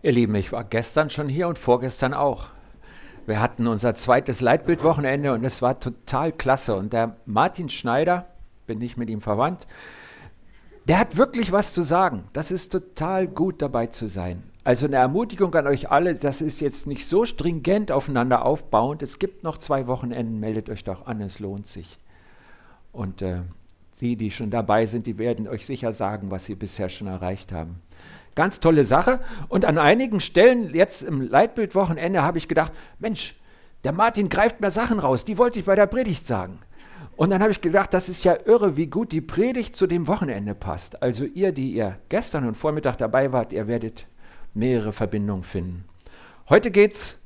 Ihr 0.00 0.12
Lieben, 0.12 0.36
ich 0.36 0.52
war 0.52 0.62
gestern 0.62 1.10
schon 1.10 1.28
hier 1.28 1.48
und 1.48 1.58
vorgestern 1.58 2.14
auch. 2.14 2.46
Wir 3.26 3.42
hatten 3.42 3.66
unser 3.66 3.96
zweites 3.96 4.40
Leitbildwochenende 4.40 5.32
und 5.32 5.44
es 5.44 5.60
war 5.60 5.80
total 5.80 6.30
klasse. 6.30 6.76
Und 6.76 6.92
der 6.92 7.16
Martin 7.26 7.68
Schneider, 7.68 8.26
bin 8.66 8.80
ich 8.80 8.96
mit 8.96 9.10
ihm 9.10 9.20
verwandt, 9.20 9.66
der 10.86 11.00
hat 11.00 11.16
wirklich 11.16 11.50
was 11.50 11.72
zu 11.72 11.82
sagen. 11.82 12.28
Das 12.32 12.52
ist 12.52 12.70
total 12.70 13.26
gut 13.26 13.60
dabei 13.60 13.88
zu 13.88 14.06
sein. 14.06 14.44
Also 14.62 14.86
eine 14.86 14.96
Ermutigung 14.96 15.52
an 15.56 15.66
euch 15.66 15.90
alle, 15.90 16.14
das 16.14 16.42
ist 16.42 16.60
jetzt 16.60 16.86
nicht 16.86 17.06
so 17.06 17.24
stringent 17.24 17.90
aufeinander 17.90 18.44
aufbauend. 18.44 19.02
Es 19.02 19.18
gibt 19.18 19.42
noch 19.42 19.58
zwei 19.58 19.88
Wochenenden, 19.88 20.38
meldet 20.38 20.70
euch 20.70 20.84
doch 20.84 21.06
an, 21.06 21.20
es 21.20 21.40
lohnt 21.40 21.66
sich. 21.66 21.98
Und 22.92 23.20
äh, 23.22 23.40
die, 24.00 24.16
die 24.16 24.30
schon 24.30 24.50
dabei 24.50 24.86
sind, 24.86 25.08
die 25.08 25.18
werden 25.18 25.48
euch 25.48 25.66
sicher 25.66 25.92
sagen, 25.92 26.30
was 26.30 26.44
sie 26.44 26.54
bisher 26.54 26.88
schon 26.88 27.08
erreicht 27.08 27.50
haben. 27.50 27.82
Ganz 28.38 28.60
tolle 28.60 28.84
Sache. 28.84 29.18
Und 29.48 29.64
an 29.64 29.78
einigen 29.78 30.20
Stellen, 30.20 30.72
jetzt 30.72 31.02
im 31.02 31.22
Leitbildwochenende, 31.22 32.22
habe 32.22 32.38
ich 32.38 32.46
gedacht, 32.46 32.70
Mensch, 33.00 33.34
der 33.82 33.90
Martin 33.90 34.28
greift 34.28 34.60
mir 34.60 34.70
Sachen 34.70 35.00
raus, 35.00 35.24
die 35.24 35.38
wollte 35.38 35.58
ich 35.58 35.64
bei 35.64 35.74
der 35.74 35.88
Predigt 35.88 36.24
sagen. 36.24 36.60
Und 37.16 37.30
dann 37.30 37.42
habe 37.42 37.50
ich 37.50 37.60
gedacht, 37.60 37.92
das 37.92 38.08
ist 38.08 38.22
ja 38.22 38.36
irre, 38.44 38.76
wie 38.76 38.86
gut 38.86 39.10
die 39.10 39.20
Predigt 39.20 39.74
zu 39.74 39.88
dem 39.88 40.06
Wochenende 40.06 40.54
passt. 40.54 41.02
Also 41.02 41.24
ihr, 41.24 41.50
die 41.50 41.72
ihr 41.72 41.98
gestern 42.10 42.46
und 42.46 42.54
Vormittag 42.54 42.96
dabei 42.98 43.32
wart, 43.32 43.52
ihr 43.52 43.66
werdet 43.66 44.06
mehrere 44.54 44.92
Verbindungen 44.92 45.42
finden. 45.42 45.84
Heute 46.48 46.70
geht 46.70 46.92
es 46.92 47.20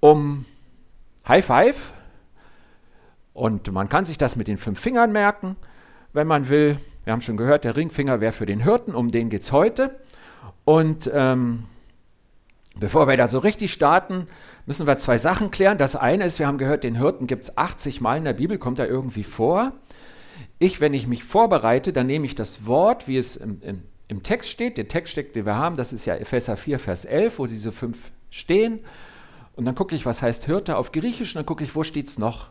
um 0.00 0.46
High 1.28 1.44
Five. 1.44 1.92
Und 3.34 3.70
man 3.70 3.90
kann 3.90 4.06
sich 4.06 4.16
das 4.16 4.34
mit 4.34 4.48
den 4.48 4.56
fünf 4.56 4.80
Fingern 4.80 5.12
merken, 5.12 5.56
wenn 6.14 6.26
man 6.26 6.48
will. 6.48 6.78
Wir 7.04 7.12
haben 7.12 7.20
schon 7.20 7.36
gehört, 7.36 7.64
der 7.64 7.76
Ringfinger 7.76 8.22
wäre 8.22 8.32
für 8.32 8.46
den 8.46 8.60
Hirten, 8.60 8.94
um 8.94 9.10
den 9.10 9.28
geht 9.28 9.42
es 9.42 9.52
heute. 9.52 9.94
Und 10.64 11.10
ähm, 11.12 11.64
bevor 12.76 13.06
wir 13.08 13.16
da 13.16 13.28
so 13.28 13.38
richtig 13.38 13.72
starten, 13.72 14.26
müssen 14.66 14.86
wir 14.86 14.96
zwei 14.96 15.18
Sachen 15.18 15.50
klären. 15.50 15.78
Das 15.78 15.96
eine 15.96 16.24
ist, 16.24 16.38
wir 16.38 16.46
haben 16.46 16.58
gehört, 16.58 16.84
den 16.84 16.96
Hirten 16.96 17.26
gibt 17.26 17.44
es 17.44 17.56
80 17.56 18.00
Mal 18.00 18.18
in 18.18 18.24
der 18.24 18.32
Bibel, 18.32 18.58
kommt 18.58 18.78
er 18.78 18.88
irgendwie 18.88 19.24
vor. 19.24 19.72
Ich, 20.58 20.80
wenn 20.80 20.94
ich 20.94 21.06
mich 21.06 21.24
vorbereite, 21.24 21.92
dann 21.92 22.06
nehme 22.06 22.26
ich 22.26 22.34
das 22.34 22.66
Wort, 22.66 23.06
wie 23.06 23.18
es 23.18 23.36
im, 23.36 23.60
im, 23.62 23.82
im 24.08 24.22
Text 24.22 24.50
steht, 24.50 24.78
den 24.78 24.88
Text 24.88 25.12
steckt, 25.12 25.36
den 25.36 25.46
wir 25.46 25.56
haben, 25.56 25.76
das 25.76 25.92
ist 25.92 26.06
ja 26.06 26.14
Epheser 26.14 26.56
4, 26.56 26.78
Vers 26.78 27.04
11, 27.04 27.38
wo 27.38 27.46
diese 27.46 27.72
fünf 27.72 28.10
stehen. 28.30 28.80
Und 29.56 29.66
dann 29.66 29.74
gucke 29.74 29.94
ich, 29.94 30.06
was 30.06 30.22
heißt 30.22 30.44
Hirte 30.44 30.76
auf 30.76 30.92
Griechisch, 30.92 31.34
und 31.34 31.40
dann 31.40 31.46
gucke 31.46 31.62
ich, 31.62 31.74
wo 31.76 31.84
steht 31.84 32.08
es 32.08 32.18
noch. 32.18 32.48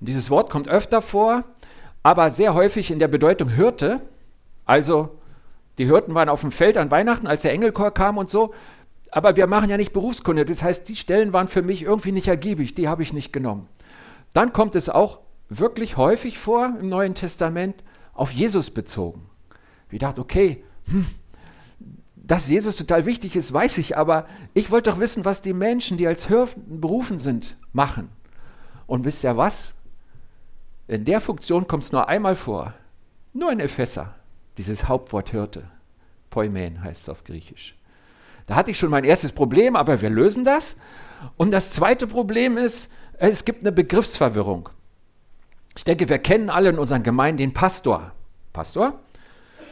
Und 0.00 0.08
dieses 0.08 0.30
Wort 0.30 0.50
kommt 0.50 0.68
öfter 0.68 1.00
vor, 1.00 1.44
aber 2.02 2.30
sehr 2.30 2.54
häufig 2.54 2.90
in 2.90 2.98
der 2.98 3.08
Bedeutung 3.08 3.48
Hirte, 3.48 4.00
also 4.64 5.18
die 5.78 5.86
Hirten 5.86 6.14
waren 6.14 6.28
auf 6.28 6.42
dem 6.42 6.52
Feld 6.52 6.76
an 6.76 6.90
Weihnachten, 6.90 7.26
als 7.26 7.42
der 7.42 7.52
Engelchor 7.52 7.92
kam 7.92 8.18
und 8.18 8.30
so. 8.30 8.52
Aber 9.10 9.36
wir 9.36 9.46
machen 9.46 9.70
ja 9.70 9.76
nicht 9.76 9.92
Berufskunde. 9.92 10.44
Das 10.44 10.62
heißt, 10.62 10.88
die 10.88 10.96
Stellen 10.96 11.32
waren 11.32 11.48
für 11.48 11.62
mich 11.62 11.82
irgendwie 11.82 12.12
nicht 12.12 12.28
ergiebig. 12.28 12.74
Die 12.74 12.88
habe 12.88 13.02
ich 13.02 13.12
nicht 13.12 13.32
genommen. 13.32 13.68
Dann 14.32 14.52
kommt 14.52 14.74
es 14.74 14.88
auch 14.88 15.20
wirklich 15.48 15.96
häufig 15.96 16.38
vor 16.38 16.76
im 16.78 16.88
Neuen 16.88 17.14
Testament 17.14 17.82
auf 18.14 18.32
Jesus 18.32 18.70
bezogen. 18.70 19.28
Ich 19.90 19.98
dachte, 19.98 20.20
okay, 20.20 20.64
hm, 20.86 21.06
dass 22.16 22.48
Jesus 22.48 22.76
total 22.76 23.04
wichtig 23.04 23.36
ist, 23.36 23.52
weiß 23.52 23.78
ich, 23.78 23.96
aber 23.96 24.26
ich 24.54 24.70
wollte 24.70 24.90
doch 24.90 25.00
wissen, 25.00 25.24
was 25.24 25.42
die 25.42 25.52
Menschen, 25.52 25.98
die 25.98 26.06
als 26.06 26.28
Hirten 26.28 26.80
berufen 26.80 27.18
sind, 27.18 27.56
machen. 27.72 28.08
Und 28.86 29.04
wisst 29.04 29.24
ihr 29.24 29.36
was? 29.36 29.74
In 30.88 31.04
der 31.04 31.20
Funktion 31.20 31.66
kommt 31.66 31.84
es 31.84 31.92
nur 31.92 32.08
einmal 32.08 32.34
vor. 32.34 32.72
Nur 33.34 33.52
in 33.52 33.60
Epheser 33.60 34.14
dieses 34.58 34.88
Hauptwort 34.88 35.30
Hirte. 35.30 35.64
Poimen 36.30 36.82
heißt 36.82 37.02
es 37.02 37.08
auf 37.08 37.24
Griechisch. 37.24 37.76
Da 38.46 38.56
hatte 38.56 38.70
ich 38.70 38.78
schon 38.78 38.90
mein 38.90 39.04
erstes 39.04 39.32
Problem, 39.32 39.76
aber 39.76 40.02
wir 40.02 40.10
lösen 40.10 40.44
das. 40.44 40.76
Und 41.36 41.52
das 41.52 41.72
zweite 41.72 42.06
Problem 42.06 42.56
ist, 42.56 42.90
es 43.18 43.44
gibt 43.44 43.62
eine 43.62 43.72
Begriffsverwirrung. 43.72 44.68
Ich 45.76 45.84
denke, 45.84 46.08
wir 46.08 46.18
kennen 46.18 46.50
alle 46.50 46.70
in 46.70 46.78
unseren 46.78 47.02
Gemeinden 47.02 47.38
den 47.38 47.54
Pastor. 47.54 48.12
Pastor? 48.52 49.00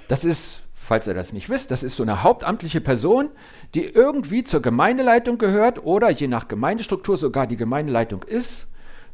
Das 0.08 0.24
ist, 0.24 0.62
falls 0.72 1.06
ihr 1.06 1.14
das 1.14 1.32
nicht 1.32 1.48
wisst, 1.48 1.70
das 1.70 1.82
ist 1.82 1.96
so 1.96 2.02
eine 2.02 2.22
hauptamtliche 2.22 2.80
Person, 2.80 3.28
die 3.74 3.84
irgendwie 3.84 4.44
zur 4.44 4.62
Gemeindeleitung 4.62 5.38
gehört 5.38 5.84
oder 5.84 6.10
je 6.10 6.28
nach 6.28 6.48
Gemeindestruktur 6.48 7.16
sogar 7.16 7.46
die 7.46 7.56
Gemeindeleitung 7.56 8.22
ist. 8.22 8.66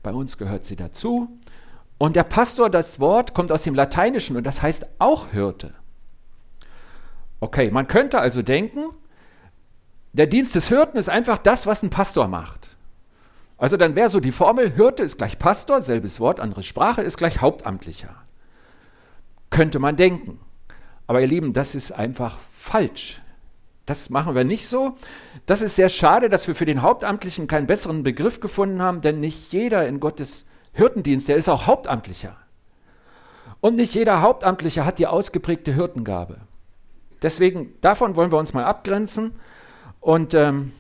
Bei 0.03 0.13
uns 0.13 0.39
gehört 0.39 0.65
sie 0.65 0.77
dazu. 0.77 1.29
Und 1.99 2.17
der 2.17 2.25
Pastor, 2.25 2.69
das 2.69 3.01
Wort 3.01 3.35
kommt 3.35 3.51
aus 3.53 3.63
dem 3.63 3.75
Lateinischen 3.75 4.37
und 4.37 4.45
das 4.45 4.63
heißt 4.63 4.87
auch 4.99 5.29
Hirte. 5.31 5.75
Okay, 7.41 7.71
man 7.71 7.87
könnte 7.87 8.19
also 8.19 8.43
denken, 8.43 8.87
der 10.13 10.27
Dienst 10.27 10.55
des 10.55 10.69
Hirten 10.69 10.97
ist 10.97 11.09
einfach 11.09 11.39
das, 11.39 11.67
was 11.67 11.83
ein 11.83 11.91
Pastor 11.91 12.29
macht. 12.29 12.71
Also 13.59 13.77
dann 13.77 13.95
wäre 13.95 14.11
so 14.11 14.21
die 14.21 14.33
Formel, 14.33 14.71
Hirte 14.71 15.03
ist 15.03 15.17
gleich 15.17 15.39
Pastor, 15.39 15.81
selbes 15.83 16.21
Wort, 16.21 16.41
andere 16.41 16.63
Sprache, 16.63 17.03
ist 17.03 17.17
gleich 17.17 17.41
Hauptamtlicher. 17.41 18.15
Könnte 19.49 19.79
man 19.79 19.97
denken. 19.97 20.41
Aber 21.07 21.21
ihr 21.21 21.27
Lieben, 21.27 21.53
das 21.53 21.75
ist 21.75 21.93
einfach 21.93 22.39
falsch. 22.53 23.23
Das 23.87 24.11
machen 24.11 24.35
wir 24.35 24.45
nicht 24.45 24.67
so. 24.69 24.97
Das 25.47 25.63
ist 25.63 25.77
sehr 25.77 25.89
schade, 25.89 26.29
dass 26.29 26.49
wir 26.49 26.55
für 26.55 26.65
den 26.65 26.83
Hauptamtlichen 26.83 27.47
keinen 27.47 27.67
besseren 27.67 28.03
Begriff 28.03 28.41
gefunden 28.41 28.83
haben, 28.83 29.01
denn 29.01 29.21
nicht 29.21 29.53
jeder 29.53 29.87
in 29.87 30.01
Gottes 30.01 30.47
Hirtendienst, 30.77 31.29
der 31.29 31.37
ist 31.37 31.49
auch 31.49 31.67
Hauptamtlicher. 31.67 32.37
Und 33.61 33.77
nicht 33.77 33.95
jeder 33.95 34.21
Hauptamtliche 34.21 34.85
hat 34.85 34.99
die 34.99 35.07
ausgeprägte 35.07 35.73
Hirtengabe. 35.73 36.41
Deswegen, 37.23 37.73
davon 37.81 38.15
wollen 38.15 38.31
wir 38.31 38.39
uns 38.39 38.53
mal 38.53 38.65
abgrenzen. 38.65 39.33
Und 40.01 40.35
ähm, 40.35 40.73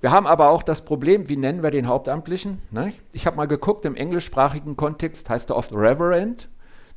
wir 0.00 0.12
haben 0.12 0.26
aber 0.26 0.48
auch 0.48 0.62
das 0.62 0.82
Problem, 0.82 1.28
wie 1.28 1.36
nennen 1.36 1.62
wir 1.62 1.70
den 1.70 1.86
Hauptamtlichen? 1.88 2.62
Ne? 2.70 2.94
Ich 3.12 3.26
habe 3.26 3.36
mal 3.36 3.46
geguckt, 3.46 3.84
im 3.84 3.96
englischsprachigen 3.96 4.78
Kontext 4.78 5.28
heißt 5.28 5.50
er 5.50 5.56
oft 5.56 5.72
Reverend. 5.72 6.48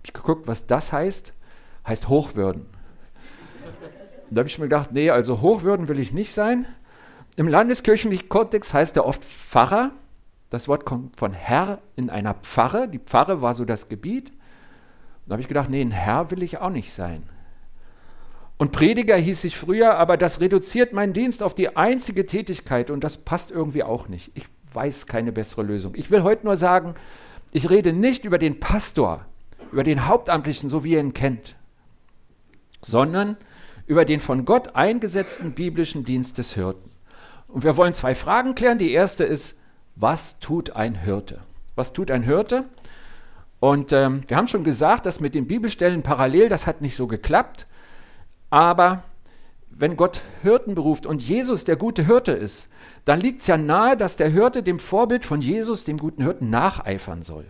Ich 0.06 0.14
geguckt, 0.14 0.48
was 0.48 0.68
das 0.68 0.94
heißt. 0.94 1.34
Heißt 1.86 2.08
Hochwürden. 2.08 2.66
da 4.30 4.40
habe 4.40 4.48
ich 4.48 4.58
mir 4.58 4.66
gedacht, 4.66 4.94
nee, 4.94 5.10
also 5.10 5.42
Hochwürden 5.42 5.90
will 5.90 6.00
ich 6.00 6.14
nicht 6.14 6.34
sein. 6.34 6.66
Im 7.36 7.50
landeskirchlichen 7.50 8.30
Kontext 8.30 8.74
heißt 8.74 8.96
er 8.96 9.06
oft 9.06 9.24
Pfarrer. 9.24 9.92
Das 10.50 10.68
Wort 10.68 10.86
kommt 10.86 11.18
von 11.18 11.34
Herr 11.34 11.80
in 11.96 12.10
einer 12.10 12.34
Pfarre. 12.34 12.88
Die 12.88 13.00
Pfarre 13.00 13.42
war 13.42 13.54
so 13.54 13.66
das 13.66 13.90
Gebiet. 13.90 14.32
Da 15.26 15.34
habe 15.34 15.42
ich 15.42 15.48
gedacht, 15.48 15.70
nee, 15.70 15.82
ein 15.82 15.92
Herr 15.92 16.32
will 16.32 16.42
ich 16.42 16.60
auch 16.60 16.70
nicht 16.70 16.94
sein. 16.94 17.24
Und 18.58 18.72
Prediger 18.72 19.18
hieß 19.18 19.44
ich 19.44 19.58
früher, 19.58 19.96
aber 19.98 20.18
das 20.18 20.40
reduziert 20.40 20.94
meinen 20.94 21.14
Dienst 21.14 21.44
auf 21.44 21.54
die 21.54 21.76
einzige 21.76 22.26
Tätigkeit 22.26 22.90
und 22.90 23.04
das 23.04 23.18
passt 23.18 23.52
irgendwie 23.52 23.84
auch 23.84 24.08
nicht. 24.08 24.32
Ich 24.36 24.46
weiß 24.74 25.06
keine 25.06 25.32
bessere 25.32 25.64
Lösung. 25.64 25.94
Ich 25.96 26.10
will 26.10 26.24
heute 26.24 26.46
nur 26.46 26.58
sagen, 26.58 26.96
ich 27.52 27.70
rede 27.70 27.94
nicht 27.94 28.26
über 28.26 28.40
den 28.40 28.60
Pastor, 28.60 29.26
über 29.72 29.84
den 29.84 30.08
Hauptamtlichen, 30.08 30.70
so 30.70 30.84
wie 30.84 30.94
ihr 30.94 31.00
ihn 31.00 31.14
kennt, 31.14 31.56
sondern 32.82 33.38
über 33.86 34.06
den 34.06 34.22
von 34.22 34.46
Gott 34.46 34.76
eingesetzten 34.76 35.54
biblischen 35.54 36.04
Dienst 36.04 36.38
des 36.38 36.54
Hirten. 36.56 36.90
Und 37.48 37.64
wir 37.64 37.78
wollen 37.78 37.94
zwei 37.94 38.16
Fragen 38.16 38.56
klären. 38.56 38.80
Die 38.80 38.92
erste 38.92 39.24
ist, 39.24 39.56
was 40.00 40.40
tut 40.40 40.76
ein 40.76 40.96
Hirte? 40.96 41.40
Was 41.76 41.94
tut 41.94 42.12
ein 42.12 42.22
Hirte? 42.22 42.66
Und 43.60 43.92
ähm, 43.92 44.24
wir 44.28 44.38
haben 44.38 44.48
schon 44.48 44.64
gesagt, 44.64 45.06
dass 45.06 45.20
mit 45.20 45.34
den 45.34 45.48
Bibelstellen 45.48 46.04
parallel, 46.04 46.50
das 46.50 46.68
hat 46.68 46.82
nicht 46.82 46.96
so 46.96 47.08
geklappt. 47.08 47.66
Aber 48.52 49.04
wenn 49.70 49.98
Gott 49.98 50.22
Hirten 50.44 50.76
beruft 50.76 51.06
und 51.08 51.28
Jesus 51.28 51.64
der 51.64 51.76
gute 51.76 52.06
Hirte 52.06 52.32
ist, 52.32 52.70
dann 53.06 53.20
liegt 53.20 53.42
es 53.42 53.48
ja 53.48 53.58
nahe, 53.58 53.98
dass 53.98 54.16
der 54.16 54.30
Hirte 54.30 54.62
dem 54.62 54.80
Vorbild 54.80 55.26
von 55.26 55.42
Jesus, 55.42 55.84
dem 55.84 55.98
guten 55.98 56.24
Hirten, 56.24 56.50
nacheifern 56.50 57.24
soll. 57.24 57.46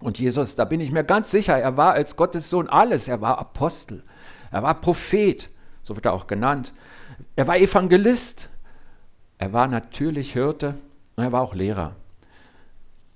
Und 0.00 0.18
Jesus, 0.18 0.54
da 0.54 0.64
bin 0.64 0.80
ich 0.80 0.92
mir 0.92 1.04
ganz 1.04 1.30
sicher, 1.30 1.58
er 1.58 1.76
war 1.76 1.92
als 1.92 2.16
Gottes 2.16 2.48
Sohn 2.48 2.68
alles. 2.68 3.08
Er 3.08 3.20
war 3.20 3.38
Apostel, 3.38 4.02
er 4.50 4.62
war 4.62 4.80
Prophet, 4.80 5.50
so 5.82 5.94
wird 5.94 6.06
er 6.06 6.14
auch 6.14 6.26
genannt. 6.26 6.72
Er 7.36 7.46
war 7.46 7.58
Evangelist, 7.58 8.48
er 9.38 9.52
war 9.52 9.68
natürlich 9.68 10.32
Hirte 10.32 10.74
er 11.16 11.32
war 11.32 11.42
auch 11.42 11.54
Lehrer. 11.54 11.96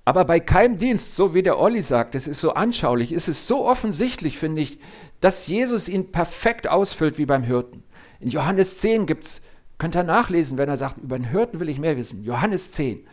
Aber 0.05 0.25
bei 0.25 0.39
keinem 0.39 0.77
Dienst, 0.77 1.15
so 1.15 1.33
wie 1.33 1.43
der 1.43 1.59
Olli 1.59 1.81
sagt, 1.81 2.15
es 2.15 2.27
ist 2.27 2.41
so 2.41 2.53
anschaulich, 2.53 3.11
ist 3.11 3.27
es 3.27 3.47
so 3.47 3.67
offensichtlich, 3.67 4.39
finde 4.39 4.61
ich, 4.61 4.79
dass 5.21 5.47
Jesus 5.47 5.87
ihn 5.87 6.11
perfekt 6.11 6.67
ausfüllt 6.67 7.17
wie 7.17 7.27
beim 7.27 7.43
Hirten. 7.43 7.83
In 8.19 8.29
Johannes 8.29 8.79
10 8.79 9.05
gibt 9.05 9.25
es, 9.25 9.41
könnt 9.77 9.95
ihr 9.95 10.03
nachlesen, 10.03 10.57
wenn 10.57 10.67
er 10.67 10.77
sagt, 10.77 10.97
über 10.97 11.17
den 11.17 11.29
Hirten 11.29 11.59
will 11.59 11.69
ich 11.69 11.79
mehr 11.79 11.95
wissen. 11.95 12.23
Johannes 12.23 12.71
10. 12.71 13.05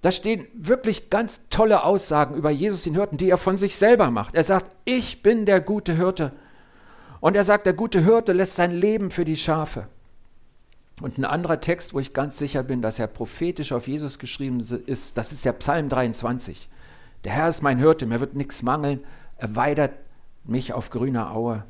Da 0.00 0.12
stehen 0.12 0.46
wirklich 0.54 1.10
ganz 1.10 1.48
tolle 1.50 1.82
Aussagen 1.82 2.36
über 2.36 2.50
Jesus 2.50 2.84
den 2.84 2.94
Hirten, 2.94 3.16
die 3.16 3.30
er 3.30 3.36
von 3.36 3.56
sich 3.56 3.74
selber 3.74 4.10
macht. 4.10 4.36
Er 4.36 4.44
sagt, 4.44 4.70
ich 4.84 5.22
bin 5.22 5.44
der 5.44 5.60
gute 5.60 5.96
Hirte. 5.96 6.32
Und 7.20 7.36
er 7.36 7.42
sagt, 7.42 7.66
der 7.66 7.72
gute 7.72 8.04
Hirte 8.04 8.32
lässt 8.32 8.54
sein 8.54 8.70
Leben 8.70 9.10
für 9.10 9.24
die 9.24 9.36
Schafe. 9.36 9.88
Und 11.00 11.18
ein 11.18 11.24
anderer 11.24 11.60
Text, 11.60 11.94
wo 11.94 12.00
ich 12.00 12.12
ganz 12.12 12.38
sicher 12.38 12.62
bin, 12.62 12.82
dass 12.82 12.98
er 12.98 13.06
prophetisch 13.06 13.72
auf 13.72 13.86
Jesus 13.86 14.18
geschrieben 14.18 14.60
ist, 14.60 15.16
das 15.16 15.32
ist 15.32 15.44
der 15.44 15.52
Psalm 15.52 15.88
23. 15.88 16.68
Der 17.24 17.32
Herr 17.32 17.48
ist 17.48 17.62
mein 17.62 17.78
Hirte, 17.78 18.06
mir 18.06 18.20
wird 18.20 18.34
nichts 18.34 18.62
mangeln, 18.62 19.00
er 19.36 19.54
weidert 19.54 19.92
mich 20.44 20.72
auf 20.72 20.90
grüner 20.90 21.32
Aue. 21.32 21.64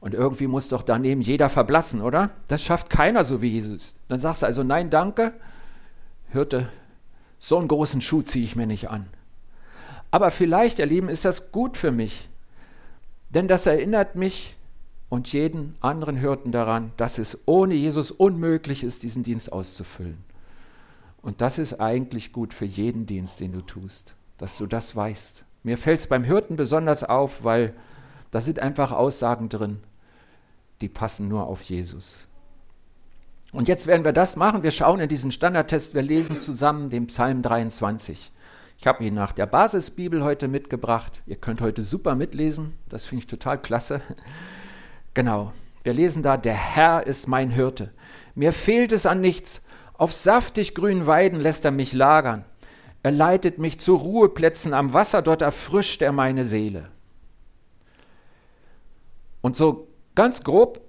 Und 0.00 0.14
irgendwie 0.14 0.46
muss 0.46 0.68
doch 0.68 0.82
daneben 0.82 1.22
jeder 1.22 1.48
verblassen, 1.48 2.02
oder? 2.02 2.30
Das 2.48 2.62
schafft 2.62 2.90
keiner 2.90 3.24
so 3.24 3.40
wie 3.42 3.48
Jesus. 3.48 3.94
Dann 4.08 4.18
sagst 4.18 4.42
du 4.42 4.46
also, 4.46 4.62
nein, 4.62 4.90
danke, 4.90 5.32
Hirte, 6.30 6.68
so 7.38 7.58
einen 7.58 7.68
großen 7.68 8.00
Schuh 8.00 8.22
ziehe 8.22 8.44
ich 8.44 8.54
mir 8.54 8.66
nicht 8.66 8.90
an. 8.90 9.06
Aber 10.10 10.30
vielleicht, 10.30 10.78
ihr 10.78 10.86
Lieben, 10.86 11.08
ist 11.08 11.24
das 11.24 11.50
gut 11.52 11.76
für 11.76 11.90
mich, 11.90 12.28
denn 13.30 13.48
das 13.48 13.66
erinnert 13.66 14.14
mich 14.14 14.56
und 15.08 15.32
jeden 15.32 15.76
anderen 15.80 16.16
Hirten 16.16 16.52
daran, 16.52 16.92
dass 16.96 17.18
es 17.18 17.46
ohne 17.46 17.74
Jesus 17.74 18.10
unmöglich 18.10 18.84
ist, 18.84 19.02
diesen 19.02 19.22
Dienst 19.22 19.52
auszufüllen. 19.52 20.24
Und 21.22 21.40
das 21.40 21.58
ist 21.58 21.80
eigentlich 21.80 22.32
gut 22.32 22.52
für 22.52 22.64
jeden 22.64 23.06
Dienst, 23.06 23.40
den 23.40 23.52
du 23.52 23.60
tust, 23.60 24.14
dass 24.38 24.58
du 24.58 24.66
das 24.66 24.94
weißt. 24.94 25.44
Mir 25.62 25.78
fällt 25.78 26.00
es 26.00 26.06
beim 26.06 26.24
Hirten 26.24 26.56
besonders 26.56 27.04
auf, 27.04 27.44
weil 27.44 27.74
da 28.30 28.40
sind 28.40 28.58
einfach 28.58 28.92
Aussagen 28.92 29.48
drin, 29.48 29.78
die 30.80 30.88
passen 30.88 31.28
nur 31.28 31.46
auf 31.46 31.62
Jesus. 31.62 32.26
Und 33.52 33.68
jetzt 33.68 33.86
werden 33.86 34.04
wir 34.04 34.12
das 34.12 34.36
machen. 34.36 34.64
Wir 34.64 34.72
schauen 34.72 35.00
in 35.00 35.08
diesen 35.08 35.30
Standardtest, 35.30 35.94
wir 35.94 36.02
lesen 36.02 36.36
zusammen 36.36 36.90
den 36.90 37.06
Psalm 37.06 37.40
23. 37.40 38.32
Ich 38.78 38.86
habe 38.86 39.04
ihn 39.04 39.14
nach 39.14 39.32
der 39.32 39.46
Basisbibel 39.46 40.24
heute 40.24 40.48
mitgebracht. 40.48 41.22
Ihr 41.26 41.36
könnt 41.36 41.60
heute 41.60 41.82
super 41.82 42.16
mitlesen. 42.16 42.74
Das 42.88 43.06
finde 43.06 43.20
ich 43.20 43.26
total 43.28 43.62
klasse. 43.62 44.02
Genau. 45.14 45.52
Wir 45.84 45.92
lesen 45.92 46.22
da, 46.22 46.36
der 46.36 46.54
Herr 46.54 47.06
ist 47.06 47.28
mein 47.28 47.50
Hirte. 47.50 47.92
Mir 48.34 48.52
fehlt 48.52 48.92
es 48.92 49.06
an 49.06 49.20
nichts. 49.20 49.62
Auf 49.96 50.12
saftig 50.12 50.74
grünen 50.74 51.06
Weiden 51.06 51.40
lässt 51.40 51.64
er 51.64 51.70
mich 51.70 51.92
lagern. 51.92 52.44
Er 53.02 53.12
leitet 53.12 53.58
mich 53.58 53.78
zu 53.78 53.94
Ruheplätzen 53.96 54.72
am 54.72 54.92
Wasser, 54.92 55.22
dort 55.22 55.42
erfrischt 55.42 56.02
er 56.02 56.10
meine 56.10 56.44
Seele. 56.44 56.88
Und 59.42 59.56
so 59.56 59.88
ganz 60.14 60.42
grob 60.42 60.80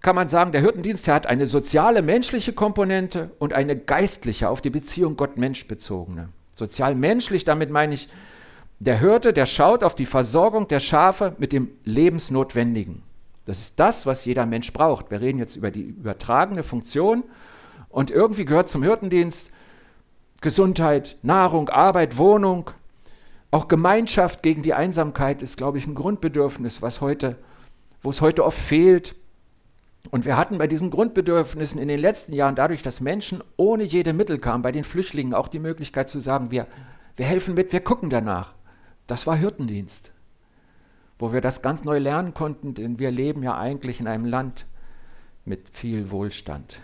kann 0.00 0.16
man 0.16 0.30
sagen, 0.30 0.50
der 0.52 0.62
Hirtendienst 0.62 1.06
der 1.06 1.14
hat 1.14 1.26
eine 1.26 1.46
soziale, 1.46 2.00
menschliche 2.00 2.54
Komponente 2.54 3.30
und 3.38 3.52
eine 3.52 3.76
geistliche, 3.76 4.48
auf 4.48 4.62
die 4.62 4.70
Beziehung 4.70 5.16
Gott-Mensch 5.16 5.68
bezogene. 5.68 6.30
Sozial-menschlich, 6.54 7.44
damit 7.44 7.70
meine 7.70 7.94
ich, 7.94 8.08
der 8.80 8.98
Hirte, 8.98 9.32
der 9.32 9.46
schaut 9.46 9.84
auf 9.84 9.94
die 9.94 10.06
Versorgung 10.06 10.66
der 10.68 10.80
Schafe 10.80 11.36
mit 11.38 11.52
dem 11.52 11.68
Lebensnotwendigen. 11.84 13.02
Das 13.44 13.58
ist 13.58 13.80
das, 13.80 14.06
was 14.06 14.24
jeder 14.24 14.46
Mensch 14.46 14.72
braucht. 14.72 15.10
Wir 15.10 15.20
reden 15.20 15.38
jetzt 15.38 15.56
über 15.56 15.70
die 15.70 15.82
übertragene 15.82 16.62
Funktion 16.62 17.24
und 17.88 18.10
irgendwie 18.10 18.44
gehört 18.44 18.68
zum 18.68 18.82
Hirtendienst 18.82 19.50
Gesundheit, 20.40 21.16
Nahrung, 21.22 21.68
Arbeit, 21.68 22.18
Wohnung, 22.18 22.70
auch 23.52 23.68
Gemeinschaft 23.68 24.42
gegen 24.42 24.62
die 24.62 24.74
Einsamkeit 24.74 25.42
ist, 25.42 25.56
glaube 25.56 25.78
ich, 25.78 25.86
ein 25.86 25.94
Grundbedürfnis, 25.94 26.82
was 26.82 27.00
heute, 27.00 27.36
wo 28.00 28.10
es 28.10 28.20
heute 28.20 28.44
oft 28.44 28.58
fehlt. 28.58 29.14
Und 30.10 30.24
wir 30.24 30.36
hatten 30.36 30.58
bei 30.58 30.66
diesen 30.66 30.90
Grundbedürfnissen 30.90 31.80
in 31.80 31.88
den 31.88 32.00
letzten 32.00 32.32
Jahren 32.32 32.56
dadurch, 32.56 32.82
dass 32.82 33.00
Menschen 33.00 33.42
ohne 33.56 33.84
jede 33.84 34.12
Mittel 34.12 34.38
kamen, 34.38 34.62
bei 34.62 34.72
den 34.72 34.84
Flüchtlingen 34.84 35.34
auch 35.34 35.48
die 35.48 35.58
Möglichkeit 35.58 36.08
zu 36.08 36.18
sagen, 36.18 36.50
wir, 36.50 36.66
wir 37.14 37.26
helfen 37.26 37.54
mit, 37.54 37.72
wir 37.72 37.80
gucken 37.80 38.10
danach. 38.10 38.54
Das 39.06 39.26
war 39.26 39.36
Hirtendienst, 39.36 40.12
wo 41.22 41.32
wir 41.32 41.40
das 41.40 41.62
ganz 41.62 41.84
neu 41.84 41.98
lernen 41.98 42.34
konnten, 42.34 42.74
denn 42.74 42.98
wir 42.98 43.12
leben 43.12 43.44
ja 43.44 43.56
eigentlich 43.56 44.00
in 44.00 44.08
einem 44.08 44.24
Land 44.24 44.66
mit 45.44 45.70
viel 45.70 46.10
Wohlstand. 46.10 46.80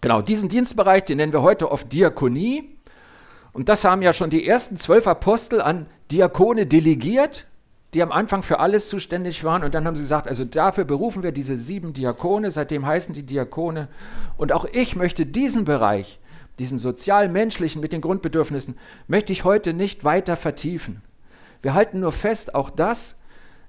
Genau, 0.00 0.22
diesen 0.22 0.48
Dienstbereich, 0.48 1.04
den 1.04 1.18
nennen 1.18 1.34
wir 1.34 1.42
heute 1.42 1.70
oft 1.70 1.92
Diakonie. 1.92 2.78
Und 3.52 3.68
das 3.68 3.84
haben 3.84 4.00
ja 4.00 4.14
schon 4.14 4.30
die 4.30 4.46
ersten 4.46 4.78
zwölf 4.78 5.06
Apostel 5.06 5.60
an 5.60 5.86
Diakone 6.10 6.64
delegiert 6.66 7.46
die 7.94 8.02
am 8.02 8.12
Anfang 8.12 8.42
für 8.42 8.60
alles 8.60 8.88
zuständig 8.88 9.42
waren. 9.42 9.64
Und 9.64 9.74
dann 9.74 9.84
haben 9.84 9.96
sie 9.96 10.02
gesagt, 10.02 10.28
also 10.28 10.44
dafür 10.44 10.84
berufen 10.84 11.22
wir 11.22 11.32
diese 11.32 11.58
sieben 11.58 11.92
Diakone, 11.92 12.50
seitdem 12.50 12.86
heißen 12.86 13.14
die 13.14 13.26
Diakone. 13.26 13.88
Und 14.36 14.52
auch 14.52 14.64
ich 14.64 14.94
möchte 14.94 15.26
diesen 15.26 15.64
Bereich, 15.64 16.20
diesen 16.58 16.78
sozial-menschlichen 16.78 17.80
mit 17.80 17.92
den 17.92 18.00
Grundbedürfnissen, 18.00 18.78
möchte 19.08 19.32
ich 19.32 19.44
heute 19.44 19.74
nicht 19.74 20.04
weiter 20.04 20.36
vertiefen. 20.36 21.02
Wir 21.62 21.74
halten 21.74 22.00
nur 22.00 22.12
fest, 22.12 22.54
auch 22.54 22.70
das 22.70 23.16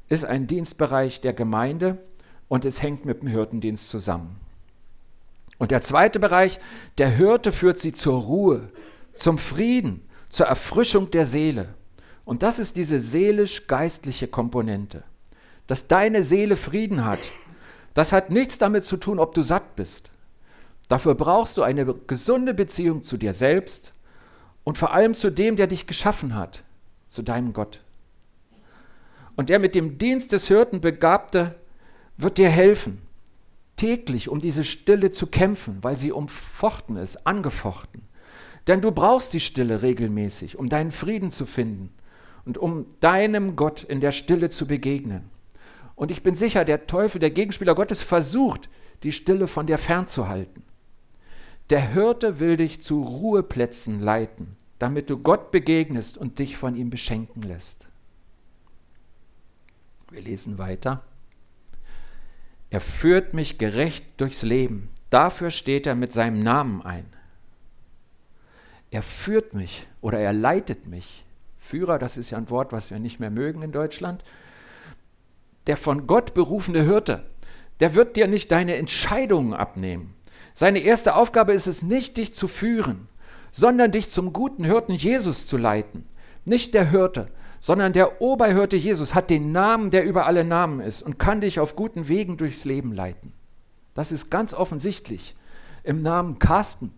ist 0.07 0.25
ein 0.25 0.47
Dienstbereich 0.47 1.21
der 1.21 1.33
Gemeinde 1.33 1.97
und 2.47 2.65
es 2.65 2.81
hängt 2.81 3.05
mit 3.05 3.21
dem 3.21 3.27
Hirtendienst 3.27 3.89
zusammen. 3.89 4.39
Und 5.57 5.71
der 5.71 5.81
zweite 5.81 6.19
Bereich, 6.19 6.59
der 6.97 7.09
Hirte 7.09 7.51
führt 7.51 7.79
sie 7.79 7.93
zur 7.93 8.21
Ruhe, 8.21 8.69
zum 9.13 9.37
Frieden, 9.37 10.01
zur 10.29 10.47
Erfrischung 10.47 11.11
der 11.11 11.25
Seele. 11.25 11.75
Und 12.25 12.43
das 12.43 12.59
ist 12.59 12.77
diese 12.77 12.99
seelisch-geistliche 12.99 14.27
Komponente. 14.27 15.03
Dass 15.67 15.87
deine 15.87 16.23
Seele 16.23 16.57
Frieden 16.57 17.05
hat, 17.05 17.31
das 17.93 18.13
hat 18.13 18.29
nichts 18.29 18.57
damit 18.57 18.85
zu 18.85 18.97
tun, 18.97 19.19
ob 19.19 19.33
du 19.33 19.43
satt 19.43 19.75
bist. 19.75 20.11
Dafür 20.87 21.15
brauchst 21.15 21.57
du 21.57 21.63
eine 21.63 21.85
gesunde 21.85 22.53
Beziehung 22.53 23.03
zu 23.03 23.17
dir 23.17 23.33
selbst 23.33 23.93
und 24.63 24.77
vor 24.77 24.93
allem 24.93 25.13
zu 25.13 25.29
dem, 25.29 25.55
der 25.55 25.67
dich 25.67 25.87
geschaffen 25.87 26.35
hat, 26.35 26.63
zu 27.11 27.21
deinem 27.21 27.53
Gott. 27.53 27.81
Und 29.35 29.49
der 29.49 29.59
mit 29.59 29.75
dem 29.75 29.97
Dienst 29.97 30.31
des 30.31 30.47
Hirten 30.47 30.81
Begabte 30.81 31.55
wird 32.17 32.37
dir 32.37 32.49
helfen, 32.49 33.01
täglich 33.75 34.29
um 34.29 34.39
diese 34.39 34.63
Stille 34.63 35.11
zu 35.11 35.27
kämpfen, 35.27 35.77
weil 35.81 35.97
sie 35.97 36.11
umfochten 36.11 36.95
ist, 36.95 37.27
angefochten. 37.27 38.03
Denn 38.67 38.81
du 38.81 38.91
brauchst 38.91 39.33
die 39.33 39.39
Stille 39.39 39.81
regelmäßig, 39.81 40.57
um 40.57 40.69
deinen 40.69 40.91
Frieden 40.91 41.31
zu 41.31 41.45
finden 41.45 41.91
und 42.45 42.57
um 42.57 42.85
deinem 42.99 43.55
Gott 43.55 43.83
in 43.83 44.01
der 44.01 44.11
Stille 44.11 44.49
zu 44.49 44.65
begegnen. 44.65 45.29
Und 45.95 46.11
ich 46.11 46.23
bin 46.23 46.35
sicher, 46.35 46.63
der 46.63 46.87
Teufel, 46.87 47.19
der 47.19 47.31
Gegenspieler 47.31 47.75
Gottes, 47.75 48.03
versucht, 48.03 48.69
die 49.03 49.11
Stille 49.11 49.47
von 49.47 49.67
dir 49.67 49.77
fernzuhalten. 49.77 50.63
Der 51.69 51.93
Hirte 51.93 52.39
will 52.39 52.57
dich 52.57 52.81
zu 52.81 53.01
Ruheplätzen 53.01 53.99
leiten, 53.99 54.55
damit 54.81 55.11
du 55.11 55.19
Gott 55.19 55.51
begegnest 55.51 56.17
und 56.17 56.39
dich 56.39 56.57
von 56.57 56.75
ihm 56.75 56.89
beschenken 56.89 57.43
lässt. 57.43 57.87
Wir 60.09 60.21
lesen 60.21 60.57
weiter. 60.57 61.03
Er 62.71 62.81
führt 62.81 63.35
mich 63.35 63.59
gerecht 63.59 64.05
durchs 64.17 64.41
Leben. 64.41 64.89
Dafür 65.11 65.51
steht 65.51 65.85
er 65.85 65.93
mit 65.93 66.13
seinem 66.13 66.41
Namen 66.41 66.81
ein. 66.81 67.05
Er 68.89 69.03
führt 69.03 69.53
mich 69.53 69.85
oder 70.01 70.19
er 70.19 70.33
leitet 70.33 70.87
mich. 70.87 71.25
Führer, 71.59 71.99
das 71.99 72.17
ist 72.17 72.31
ja 72.31 72.39
ein 72.39 72.49
Wort, 72.49 72.71
was 72.71 72.89
wir 72.89 72.97
nicht 72.97 73.19
mehr 73.19 73.29
mögen 73.29 73.61
in 73.61 73.71
Deutschland, 73.71 74.23
der 75.67 75.77
von 75.77 76.07
Gott 76.07 76.33
berufene 76.33 76.81
Hirte, 76.83 77.23
der 77.81 77.93
wird 77.93 78.15
dir 78.15 78.25
nicht 78.25 78.51
deine 78.51 78.77
Entscheidungen 78.77 79.53
abnehmen. 79.53 80.15
Seine 80.55 80.79
erste 80.79 81.15
Aufgabe 81.15 81.53
ist 81.53 81.67
es 81.67 81.83
nicht, 81.83 82.17
dich 82.17 82.33
zu 82.33 82.47
führen, 82.47 83.07
sondern 83.51 83.91
dich 83.91 84.09
zum 84.09 84.33
guten 84.33 84.63
Hirten 84.63 84.93
Jesus 84.93 85.47
zu 85.47 85.57
leiten. 85.57 86.05
Nicht 86.45 86.73
der 86.73 86.89
Hirte, 86.89 87.27
sondern 87.59 87.93
der 87.93 88.21
Oberhirte 88.21 88.75
Jesus 88.75 89.13
hat 89.13 89.29
den 89.29 89.51
Namen, 89.51 89.91
der 89.91 90.03
über 90.03 90.25
alle 90.25 90.43
Namen 90.43 90.79
ist 90.79 91.03
und 91.03 91.19
kann 91.19 91.41
dich 91.41 91.59
auf 91.59 91.75
guten 91.75 92.07
Wegen 92.07 92.37
durchs 92.37 92.65
Leben 92.65 92.93
leiten. 92.93 93.33
Das 93.93 94.11
ist 94.11 94.31
ganz 94.31 94.53
offensichtlich. 94.53 95.35
Im 95.83 96.01
Namen 96.01 96.39
Carsten 96.39 96.91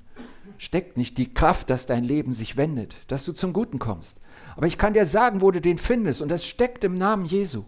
steckt 0.58 0.98
nicht 0.98 1.18
die 1.18 1.34
Kraft, 1.34 1.70
dass 1.70 1.86
dein 1.86 2.04
Leben 2.04 2.34
sich 2.34 2.56
wendet, 2.56 2.96
dass 3.08 3.26
du 3.26 3.34
zum 3.34 3.52
Guten 3.52 3.80
kommst. 3.80 4.22
Aber 4.56 4.68
ich 4.68 4.78
kann 4.78 4.94
dir 4.94 5.06
sagen, 5.06 5.42
wo 5.42 5.52
du 5.52 5.60
den 5.60 5.78
findest, 5.78 6.22
und 6.22 6.30
das 6.30 6.46
steckt 6.46 6.84
im 6.84 6.98
Namen 6.98 7.26
Jesu. 7.26 7.64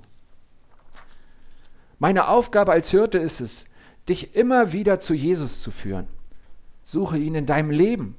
Meine 2.00 2.28
Aufgabe 2.28 2.72
als 2.72 2.92
Hirte 2.92 3.18
ist 3.18 3.42
es, 3.42 3.66
dich 4.08 4.36
immer 4.36 4.72
wieder 4.72 5.00
zu 5.00 5.14
Jesus 5.14 5.62
zu 5.62 5.72
führen. 5.72 6.08
Suche 6.84 7.18
ihn 7.18 7.36
in 7.36 7.46
deinem 7.46 7.72
Leben. 7.72 8.16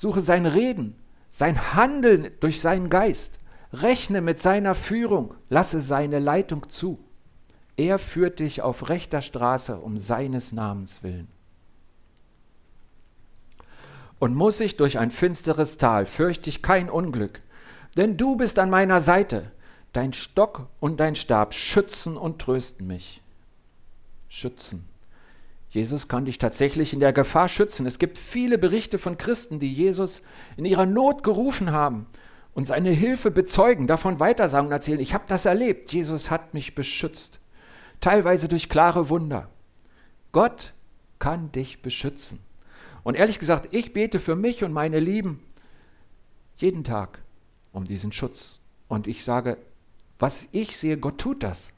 Suche 0.00 0.22
sein 0.22 0.46
Reden, 0.46 0.96
sein 1.28 1.74
Handeln 1.74 2.30
durch 2.40 2.62
seinen 2.62 2.88
Geist. 2.88 3.38
Rechne 3.70 4.22
mit 4.22 4.38
seiner 4.38 4.74
Führung. 4.74 5.34
Lasse 5.50 5.82
seine 5.82 6.20
Leitung 6.20 6.70
zu. 6.70 6.98
Er 7.76 7.98
führt 7.98 8.40
dich 8.40 8.62
auf 8.62 8.88
rechter 8.88 9.20
Straße 9.20 9.76
um 9.76 9.98
seines 9.98 10.52
Namens 10.52 11.02
willen. 11.02 11.28
Und 14.18 14.34
muss 14.34 14.58
ich 14.60 14.78
durch 14.78 14.98
ein 14.98 15.10
finsteres 15.10 15.76
Tal, 15.76 16.06
fürchte 16.06 16.48
ich 16.48 16.62
kein 16.62 16.88
Unglück, 16.88 17.42
denn 17.98 18.16
du 18.16 18.36
bist 18.36 18.58
an 18.58 18.70
meiner 18.70 19.02
Seite. 19.02 19.52
Dein 19.92 20.14
Stock 20.14 20.70
und 20.80 20.98
dein 20.98 21.14
Stab 21.14 21.52
schützen 21.52 22.16
und 22.16 22.40
trösten 22.40 22.86
mich. 22.86 23.20
Schützen. 24.30 24.89
Jesus 25.70 26.08
kann 26.08 26.24
dich 26.24 26.38
tatsächlich 26.38 26.92
in 26.92 27.00
der 27.00 27.12
Gefahr 27.12 27.48
schützen. 27.48 27.86
Es 27.86 27.98
gibt 27.98 28.18
viele 28.18 28.58
Berichte 28.58 28.98
von 28.98 29.16
Christen, 29.16 29.60
die 29.60 29.72
Jesus 29.72 30.22
in 30.56 30.64
ihrer 30.64 30.84
Not 30.84 31.22
gerufen 31.22 31.70
haben 31.70 32.06
und 32.54 32.66
seine 32.66 32.90
Hilfe 32.90 33.30
bezeugen, 33.30 33.86
davon 33.86 34.18
weitersagen 34.18 34.66
und 34.66 34.72
erzählen, 34.72 35.00
ich 35.00 35.14
habe 35.14 35.24
das 35.28 35.46
erlebt, 35.46 35.92
Jesus 35.92 36.30
hat 36.30 36.54
mich 36.54 36.74
beschützt, 36.74 37.38
teilweise 38.00 38.48
durch 38.48 38.68
klare 38.68 39.08
Wunder. 39.08 39.48
Gott 40.32 40.74
kann 41.20 41.52
dich 41.52 41.82
beschützen. 41.82 42.40
Und 43.04 43.14
ehrlich 43.14 43.38
gesagt, 43.38 43.72
ich 43.72 43.92
bete 43.92 44.18
für 44.18 44.34
mich 44.36 44.64
und 44.64 44.72
meine 44.72 44.98
Lieben 44.98 45.40
jeden 46.56 46.82
Tag 46.84 47.22
um 47.72 47.86
diesen 47.86 48.12
Schutz. 48.12 48.60
Und 48.88 49.06
ich 49.06 49.24
sage, 49.24 49.56
was 50.18 50.48
ich 50.50 50.76
sehe, 50.76 50.98
Gott 50.98 51.18
tut 51.18 51.44
das. 51.44 51.74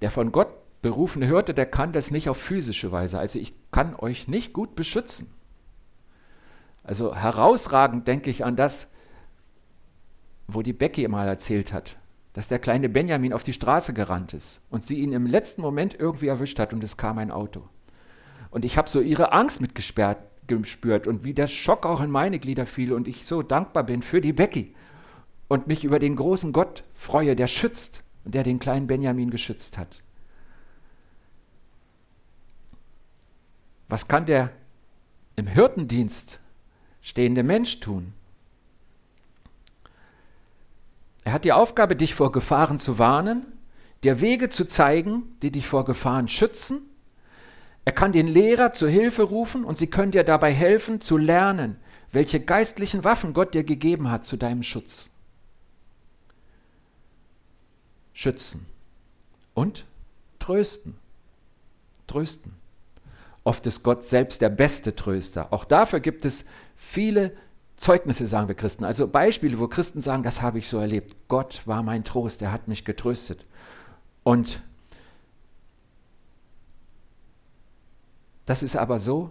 Der 0.00 0.10
von 0.10 0.32
Gott 0.32 0.48
berufene 0.82 1.26
Hirte, 1.26 1.54
der 1.54 1.66
kann 1.66 1.92
das 1.92 2.10
nicht 2.10 2.28
auf 2.28 2.36
physische 2.36 2.92
Weise. 2.92 3.18
Also 3.18 3.38
ich 3.38 3.54
kann 3.70 3.96
euch 3.96 4.28
nicht 4.28 4.52
gut 4.52 4.76
beschützen. 4.76 5.28
Also 6.84 7.14
herausragend 7.14 8.06
denke 8.06 8.30
ich 8.30 8.44
an 8.44 8.54
das, 8.56 8.88
wo 10.46 10.62
die 10.62 10.72
Becky 10.72 11.08
mal 11.08 11.26
erzählt 11.26 11.72
hat, 11.72 11.96
dass 12.32 12.46
der 12.46 12.60
kleine 12.60 12.88
Benjamin 12.88 13.32
auf 13.32 13.42
die 13.42 13.52
Straße 13.52 13.92
gerannt 13.92 14.34
ist 14.34 14.60
und 14.70 14.84
sie 14.84 15.00
ihn 15.00 15.12
im 15.12 15.26
letzten 15.26 15.62
Moment 15.62 15.98
irgendwie 15.98 16.28
erwischt 16.28 16.60
hat 16.60 16.72
und 16.72 16.84
es 16.84 16.96
kam 16.96 17.18
ein 17.18 17.32
Auto. 17.32 17.68
Und 18.50 18.64
ich 18.64 18.78
habe 18.78 18.88
so 18.88 19.00
ihre 19.00 19.32
Angst 19.32 19.60
mitgespürt 19.60 21.06
und 21.08 21.24
wie 21.24 21.34
der 21.34 21.48
Schock 21.48 21.84
auch 21.84 22.00
in 22.00 22.10
meine 22.10 22.38
Glieder 22.38 22.66
fiel 22.66 22.92
und 22.92 23.08
ich 23.08 23.26
so 23.26 23.42
dankbar 23.42 23.82
bin 23.82 24.02
für 24.02 24.20
die 24.20 24.32
Becky 24.32 24.74
und 25.48 25.66
mich 25.66 25.82
über 25.82 25.98
den 25.98 26.14
großen 26.14 26.52
Gott 26.52 26.84
freue, 26.94 27.34
der 27.34 27.48
schützt 27.48 28.04
und 28.26 28.34
der 28.34 28.42
den 28.42 28.58
kleinen 28.58 28.88
Benjamin 28.88 29.30
geschützt 29.30 29.78
hat. 29.78 30.02
Was 33.88 34.08
kann 34.08 34.26
der 34.26 34.50
im 35.36 35.46
Hirtendienst 35.46 36.40
stehende 37.00 37.44
Mensch 37.44 37.78
tun? 37.78 38.12
Er 41.22 41.32
hat 41.32 41.44
die 41.44 41.52
Aufgabe, 41.52 41.94
dich 41.94 42.16
vor 42.16 42.32
Gefahren 42.32 42.80
zu 42.80 42.98
warnen, 42.98 43.46
dir 44.02 44.20
Wege 44.20 44.48
zu 44.48 44.66
zeigen, 44.66 45.36
die 45.42 45.52
dich 45.52 45.68
vor 45.68 45.84
Gefahren 45.84 46.26
schützen. 46.26 46.82
Er 47.84 47.92
kann 47.92 48.10
den 48.10 48.26
Lehrer 48.26 48.72
zur 48.72 48.88
Hilfe 48.88 49.22
rufen 49.22 49.64
und 49.64 49.78
sie 49.78 49.86
können 49.86 50.10
dir 50.10 50.24
dabei 50.24 50.52
helfen 50.52 51.00
zu 51.00 51.16
lernen, 51.16 51.76
welche 52.10 52.40
geistlichen 52.40 53.04
Waffen 53.04 53.34
Gott 53.34 53.54
dir 53.54 53.62
gegeben 53.62 54.10
hat 54.10 54.24
zu 54.24 54.36
deinem 54.36 54.64
Schutz. 54.64 55.10
Schützen 58.16 58.64
und 59.52 59.84
trösten. 60.38 60.96
Trösten. 62.06 62.54
Oft 63.44 63.66
ist 63.66 63.82
Gott 63.82 64.04
selbst 64.04 64.40
der 64.40 64.48
beste 64.48 64.96
Tröster. 64.96 65.52
Auch 65.52 65.66
dafür 65.66 66.00
gibt 66.00 66.24
es 66.24 66.46
viele 66.76 67.36
Zeugnisse 67.76 68.26
sagen 68.26 68.48
wir 68.48 68.54
Christen, 68.54 68.84
also 68.84 69.06
Beispiele, 69.06 69.58
wo 69.58 69.68
Christen 69.68 70.00
sagen, 70.00 70.22
das 70.22 70.40
habe 70.40 70.58
ich 70.58 70.66
so 70.66 70.78
erlebt. 70.78 71.14
Gott 71.28 71.66
war 71.66 71.82
mein 71.82 72.04
Trost, 72.04 72.40
er 72.40 72.52
hat 72.52 72.68
mich 72.68 72.86
getröstet. 72.86 73.44
Und 74.22 74.62
das 78.46 78.62
ist 78.62 78.76
aber 78.76 78.98
so, 78.98 79.30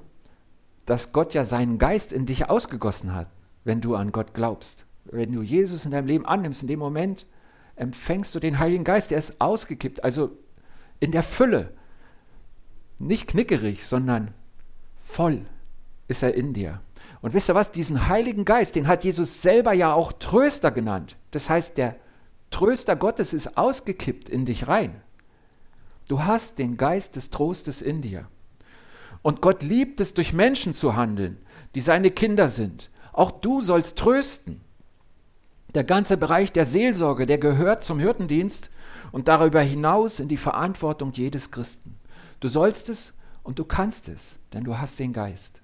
dass 0.85 1.11
Gott 1.11 1.33
ja 1.33 1.43
seinen 1.43 1.79
Geist 1.79 2.13
in 2.13 2.27
dich 2.27 2.51
ausgegossen 2.51 3.15
hat, 3.15 3.31
wenn 3.63 3.81
du 3.81 3.95
an 3.95 4.11
Gott 4.11 4.35
glaubst. 4.35 4.85
Wenn 5.05 5.31
du 5.31 5.41
Jesus 5.41 5.85
in 5.85 5.91
deinem 5.91 6.05
Leben 6.05 6.27
annimmst, 6.27 6.61
in 6.61 6.67
dem 6.67 6.77
Moment 6.77 7.25
empfängst 7.75 8.33
du 8.35 8.39
den 8.39 8.59
Heiligen 8.59 8.83
Geist, 8.83 9.11
der 9.11 9.17
ist 9.17 9.39
ausgekippt, 9.41 10.03
also 10.03 10.31
in 10.99 11.11
der 11.11 11.23
Fülle. 11.23 11.73
Nicht 12.99 13.27
knickerig, 13.27 13.85
sondern 13.85 14.33
voll 14.95 15.45
ist 16.07 16.23
er 16.23 16.33
in 16.33 16.53
dir. 16.53 16.81
Und 17.21 17.33
wisst 17.33 17.49
ihr 17.49 17.55
was? 17.55 17.71
Diesen 17.71 18.07
Heiligen 18.07 18.45
Geist, 18.45 18.75
den 18.75 18.87
hat 18.87 19.03
Jesus 19.03 19.41
selber 19.41 19.73
ja 19.73 19.93
auch 19.93 20.13
Tröster 20.13 20.71
genannt. 20.71 21.17
Das 21.31 21.49
heißt, 21.49 21.77
der 21.77 21.95
Tröster 22.51 22.95
Gottes 22.95 23.33
ist 23.33 23.57
ausgekippt 23.57 24.29
in 24.29 24.45
dich 24.45 24.67
rein. 24.67 25.01
Du 26.07 26.23
hast 26.23 26.59
den 26.59 26.77
Geist 26.77 27.15
des 27.15 27.31
Trostes 27.31 27.81
in 27.81 28.01
dir. 28.01 28.27
Und 29.21 29.41
Gott 29.41 29.63
liebt 29.63 29.99
es, 29.99 30.13
durch 30.13 30.33
Menschen 30.33 30.73
zu 30.75 30.95
handeln, 30.95 31.39
die 31.73 31.81
seine 31.81 32.11
Kinder 32.11 32.47
sind. 32.47 32.91
Auch 33.11 33.31
du 33.31 33.61
sollst 33.61 33.97
trösten. 33.97 34.61
Der 35.75 35.83
ganze 35.83 36.15
Bereich 36.15 36.53
der 36.53 36.65
Seelsorge, 36.65 37.25
der 37.25 37.37
gehört 37.37 37.83
zum 37.83 37.99
Hirtendienst 37.99 38.71
und 39.11 39.27
darüber 39.27 39.59
hinaus 39.61 40.21
in 40.21 40.29
die 40.29 40.37
Verantwortung 40.37 41.11
jedes 41.11 41.51
Christen. 41.51 41.97
Du 42.39 42.47
sollst 42.47 42.87
es 42.87 43.13
und 43.43 43.59
du 43.59 43.65
kannst 43.65 44.07
es, 44.07 44.39
denn 44.53 44.63
du 44.63 44.77
hast 44.77 44.97
den 44.99 45.11
Geist. 45.11 45.61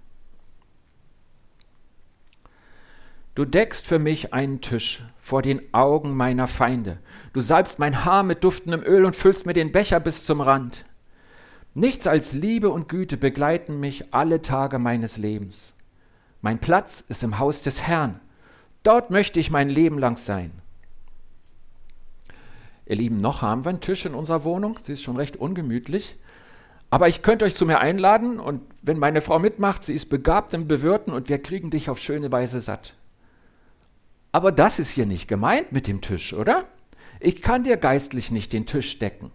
Du 3.35 3.45
deckst 3.45 3.87
für 3.87 3.99
mich 3.99 4.33
einen 4.33 4.59
Tisch 4.59 5.05
vor 5.17 5.41
den 5.41 5.73
Augen 5.73 6.17
meiner 6.17 6.47
Feinde. 6.47 6.99
Du 7.31 7.39
salbst 7.39 7.79
mein 7.79 8.03
Haar 8.03 8.23
mit 8.23 8.43
duftendem 8.43 8.83
Öl 8.83 9.05
und 9.05 9.15
füllst 9.15 9.45
mir 9.45 9.53
den 9.53 9.71
Becher 9.71 10.01
bis 10.01 10.25
zum 10.25 10.41
Rand. 10.41 10.83
Nichts 11.73 12.05
als 12.07 12.33
Liebe 12.33 12.69
und 12.69 12.89
Güte 12.89 13.15
begleiten 13.15 13.79
mich 13.79 14.13
alle 14.13 14.41
Tage 14.41 14.77
meines 14.77 15.15
Lebens. 15.15 15.73
Mein 16.41 16.59
Platz 16.59 17.01
ist 17.07 17.23
im 17.23 17.39
Haus 17.39 17.61
des 17.61 17.83
Herrn. 17.83 18.19
Dort 18.83 19.11
möchte 19.11 19.39
ich 19.39 19.51
mein 19.51 19.69
Leben 19.69 19.99
lang 19.99 20.17
sein. 20.17 20.51
Ihr 22.85 22.95
Lieben, 22.95 23.17
noch 23.17 23.41
haben 23.41 23.63
wir 23.63 23.69
einen 23.69 23.81
Tisch 23.81 24.05
in 24.05 24.15
unserer 24.15 24.43
Wohnung. 24.43 24.79
Sie 24.81 24.93
ist 24.93 25.03
schon 25.03 25.15
recht 25.15 25.37
ungemütlich. 25.37 26.15
Aber 26.89 27.07
ich 27.07 27.21
könnte 27.21 27.45
euch 27.45 27.55
zu 27.55 27.65
mir 27.65 27.79
einladen 27.79 28.37
und 28.39 28.61
wenn 28.81 28.99
meine 28.99 29.21
Frau 29.21 29.39
mitmacht, 29.39 29.83
sie 29.83 29.93
ist 29.93 30.09
begabt 30.09 30.53
im 30.53 30.67
Bewirten 30.67 31.13
und 31.13 31.29
wir 31.29 31.41
kriegen 31.41 31.69
dich 31.69 31.89
auf 31.89 31.99
schöne 31.99 32.31
Weise 32.33 32.59
satt. 32.59 32.95
Aber 34.33 34.51
das 34.51 34.77
ist 34.77 34.91
hier 34.91 35.05
nicht 35.05 35.29
gemeint 35.29 35.71
mit 35.71 35.87
dem 35.87 36.01
Tisch, 36.01 36.33
oder? 36.33 36.65
Ich 37.21 37.41
kann 37.41 37.63
dir 37.63 37.77
geistlich 37.77 38.29
nicht 38.31 38.51
den 38.51 38.65
Tisch 38.65 38.99
decken. 38.99 39.31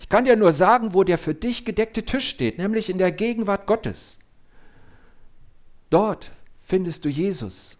Ich 0.00 0.08
kann 0.08 0.24
dir 0.24 0.34
nur 0.34 0.50
sagen, 0.50 0.92
wo 0.92 1.04
der 1.04 1.18
für 1.18 1.34
dich 1.34 1.64
gedeckte 1.64 2.04
Tisch 2.04 2.28
steht, 2.28 2.58
nämlich 2.58 2.90
in 2.90 2.98
der 2.98 3.12
Gegenwart 3.12 3.66
Gottes. 3.66 4.18
Dort 5.90 6.30
findest 6.60 7.04
du 7.04 7.08
Jesus, 7.08 7.77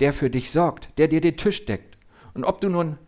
der 0.00 0.12
für 0.12 0.30
dich 0.30 0.50
sorgt, 0.50 0.90
der 0.98 1.08
dir 1.08 1.20
den 1.20 1.36
Tisch 1.36 1.64
deckt. 1.66 1.96
Und 2.34 2.44
ob 2.44 2.60
du 2.60 2.68
nun 2.68 2.98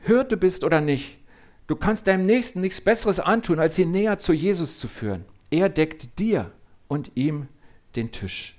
Hirte 0.00 0.36
bist 0.36 0.64
oder 0.64 0.80
nicht, 0.80 1.18
du 1.66 1.76
kannst 1.76 2.06
deinem 2.06 2.26
Nächsten 2.26 2.60
nichts 2.60 2.80
Besseres 2.80 3.20
antun, 3.20 3.58
als 3.58 3.78
ihn 3.78 3.90
näher 3.90 4.18
zu 4.18 4.32
Jesus 4.32 4.78
zu 4.78 4.88
führen. 4.88 5.24
Er 5.50 5.68
deckt 5.68 6.18
dir 6.18 6.52
und 6.88 7.12
ihm 7.14 7.48
den 7.96 8.12
Tisch. 8.12 8.58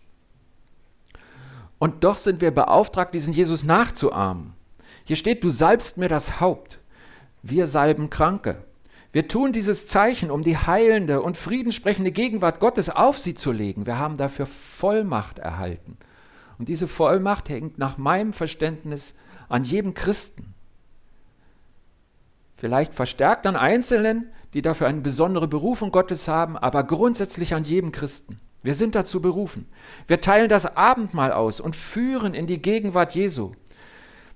Und 1.79 2.03
doch 2.03 2.17
sind 2.17 2.41
wir 2.41 2.51
beauftragt, 2.51 3.13
diesen 3.13 3.34
Jesus 3.34 3.63
nachzuahmen. 3.63 4.53
Hier 5.05 5.15
steht, 5.15 5.43
du 5.43 5.50
salbst 5.50 5.98
mir 5.98 6.10
das 6.10 6.41
Haupt. 6.41 6.79
Wir 7.43 7.67
salben 7.67 8.10
Kranke. 8.10 8.63
Wir 9.13 9.27
tun 9.27 9.53
dieses 9.53 9.88
Zeichen, 9.88 10.31
um 10.31 10.43
die 10.43 10.57
heilende 10.57 11.22
und 11.22 11.38
friedensprechende 11.38 12.12
Gegenwart 12.12 12.60
Gottes 12.60 12.89
auf 12.89 13.17
sie 13.17 13.36
zu 13.36 13.51
legen. 13.51 13.86
Wir 13.86 13.98
haben 13.98 14.17
dafür 14.17 14.46
Vollmacht 14.46 15.39
erhalten. 15.39 15.98
Und 16.57 16.69
diese 16.69 16.87
Vollmacht 16.87 17.49
hängt 17.49 17.77
nach 17.77 17.97
meinem 17.97 18.33
Verständnis 18.33 19.15
an 19.49 19.63
jedem 19.63 19.93
Christen. 19.93 20.53
Vielleicht 22.55 22.93
verstärkt 22.93 23.45
an 23.45 23.55
Einzelnen, 23.55 24.29
die 24.53 24.61
dafür 24.61 24.87
eine 24.87 25.01
besondere 25.01 25.47
Berufung 25.47 25.91
Gottes 25.91 26.27
haben, 26.27 26.57
aber 26.57 26.83
grundsätzlich 26.83 27.53
an 27.53 27.63
jedem 27.63 27.91
Christen. 27.91 28.39
Wir 28.63 28.73
sind 28.73 28.95
dazu 28.95 29.21
berufen. 29.21 29.67
Wir 30.07 30.19
teilen 30.19 30.49
das 30.49 30.75
Abendmahl 30.75 31.31
aus 31.31 31.61
und 31.61 31.75
führen 31.75 32.33
in 32.33 32.47
die 32.47 32.61
Gegenwart 32.61 33.13
Jesu. 33.13 33.51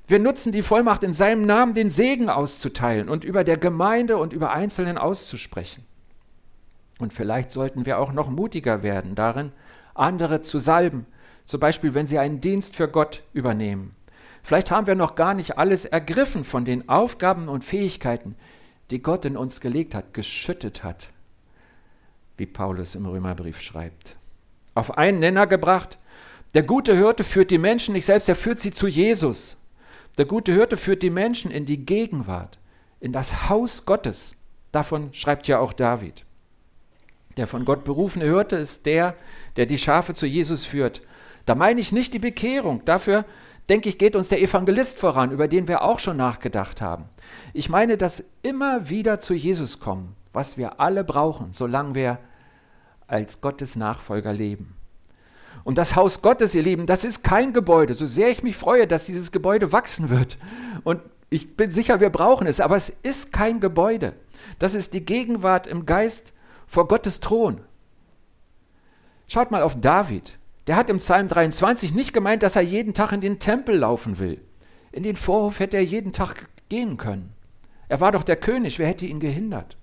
Wir 0.08 0.20
nutzen 0.20 0.52
die 0.52 0.62
Vollmacht, 0.62 1.04
in 1.04 1.14
seinem 1.14 1.46
Namen 1.46 1.74
den 1.74 1.90
Segen 1.90 2.30
auszuteilen 2.30 3.10
und 3.10 3.24
über 3.24 3.44
der 3.44 3.58
Gemeinde 3.58 4.18
und 4.18 4.34
über 4.34 4.52
Einzelnen 4.52 4.98
auszusprechen. 4.98 5.86
Und 7.00 7.14
vielleicht 7.14 7.52
sollten 7.52 7.86
wir 7.86 7.98
auch 7.98 8.14
noch 8.14 8.30
mutiger 8.30 8.84
werden 8.84 9.16
darin, 9.16 9.52
andere 9.96 10.42
zu 10.42 10.60
salben, 10.60 11.08
zum 11.46 11.60
Beispiel 11.60 11.94
wenn 11.94 12.08
sie 12.08 12.20
einen 12.20 12.42
Dienst 12.42 12.76
für 12.76 12.88
Gott 12.88 13.24
übernehmen. 13.34 13.96
Vielleicht 14.44 14.72
haben 14.72 14.88
wir 14.88 14.96
noch 14.96 15.16
gar 15.16 15.34
nicht 15.34 15.58
alles 15.58 15.86
ergriffen 15.86 16.44
von 16.44 16.66
den 16.66 16.90
Aufgaben 16.90 17.48
und 17.48 17.64
Fähigkeiten, 17.64 18.36
die 18.90 19.02
Gott 19.02 19.26
in 19.26 19.38
uns 19.38 19.62
gelegt 19.62 19.94
hat, 19.94 20.14
geschüttet 20.14 20.84
hat, 20.84 21.10
wie 22.38 22.48
Paulus 22.48 22.96
im 22.96 23.06
Römerbrief 23.06 23.62
schreibt 23.62 24.16
auf 24.74 24.98
einen 24.98 25.20
Nenner 25.20 25.48
gebracht. 25.48 25.98
Der 26.54 26.64
gute 26.64 26.96
Hirte 26.96 27.24
führt 27.24 27.52
die 27.52 27.58
Menschen 27.58 27.94
nicht 27.94 28.06
selbst, 28.06 28.30
er 28.30 28.36
führt 28.36 28.60
sie 28.60 28.72
zu 28.72 28.88
Jesus. 28.88 29.58
Der 30.18 30.26
gute 30.26 30.52
Hirte 30.52 30.78
führt 30.78 31.04
die 31.04 31.10
Menschen 31.10 31.52
in 31.52 31.66
die 31.66 31.86
Gegenwart, 31.86 32.60
in 33.00 33.14
das 33.14 33.50
Haus 33.50 33.86
Gottes. 33.86 34.36
Davon 34.72 35.14
schreibt 35.14 35.48
ja 35.48 35.60
auch 35.60 35.74
David. 35.74 36.26
Der 37.38 37.48
von 37.48 37.64
Gott 37.64 37.86
berufene 37.86 38.26
Hirte 38.26 38.58
ist 38.58 38.86
der, 38.86 39.16
der 39.56 39.66
die 39.66 39.78
Schafe 39.78 40.14
zu 40.14 40.26
Jesus 40.26 40.66
führt. 40.66 41.02
Da 41.46 41.56
meine 41.56 41.82
ich 41.82 41.92
nicht 41.92 42.14
die 42.14 42.20
Bekehrung. 42.20 42.84
Dafür, 42.86 43.26
denke 43.70 43.90
ich, 43.90 43.98
geht 43.98 44.16
uns 44.16 44.30
der 44.30 44.42
Evangelist 44.42 45.00
voran, 45.00 45.32
über 45.32 45.48
den 45.48 45.68
wir 45.68 45.84
auch 45.84 46.00
schon 46.00 46.18
nachgedacht 46.18 46.82
haben. 46.82 47.06
Ich 47.54 47.70
meine 47.70 47.98
das 47.98 48.24
immer 48.44 48.90
wieder 48.90 49.20
zu 49.20 49.34
Jesus 49.34 49.80
kommen, 49.80 50.16
was 50.34 50.58
wir 50.58 50.80
alle 50.80 51.04
brauchen, 51.04 51.54
solange 51.54 51.96
wir 51.96 52.20
als 53.08 53.42
Gottes 53.42 53.76
Nachfolger 53.76 54.34
leben. 54.34 54.76
Und 55.64 55.78
das 55.78 55.96
Haus 55.96 56.22
Gottes, 56.22 56.56
ihr 56.56 56.64
Lieben, 56.64 56.86
das 56.86 57.04
ist 57.04 57.24
kein 57.24 57.54
Gebäude, 57.54 57.94
so 57.94 58.08
sehr 58.08 58.30
ich 58.30 58.42
mich 58.42 58.58
freue, 58.58 58.88
dass 58.88 59.06
dieses 59.06 59.32
Gebäude 59.32 59.72
wachsen 59.72 60.10
wird. 60.10 60.38
Und 60.84 61.02
ich 61.30 61.56
bin 61.56 61.72
sicher, 61.72 62.00
wir 62.00 62.10
brauchen 62.10 62.48
es, 62.48 62.60
aber 62.60 62.76
es 62.76 62.90
ist 62.90 63.32
kein 63.32 63.60
Gebäude. 63.60 64.14
Das 64.60 64.74
ist 64.74 64.94
die 64.94 65.06
Gegenwart 65.06 65.68
im 65.68 65.86
Geist 65.86 66.34
vor 66.68 66.88
Gottes 66.88 67.20
Thron. 67.20 67.62
Schaut 69.28 69.52
mal 69.52 69.64
auf 69.64 69.80
David. 69.80 70.38
Der 70.68 70.76
hat 70.76 70.90
im 70.90 70.98
Psalm 70.98 71.28
23 71.28 71.94
nicht 71.94 72.14
gemeint, 72.14 72.44
dass 72.44 72.56
er 72.56 72.62
jeden 72.62 72.94
Tag 72.94 73.12
in 73.12 73.22
den 73.22 73.40
Tempel 73.40 73.78
laufen 73.78 74.20
will. 74.20 74.42
In 74.92 75.04
den 75.04 75.16
Vorhof 75.16 75.60
hätte 75.60 75.78
er 75.78 75.84
jeden 75.84 76.14
Tag 76.14 76.50
gehen 76.70 76.98
können. 76.98 77.34
Er 77.88 78.00
war 78.00 78.12
doch 78.12 78.24
der 78.24 78.36
König, 78.36 78.80
wer 78.80 78.88
hätte 78.88 79.06
ihn 79.06 79.20
gehindert? 79.20 79.78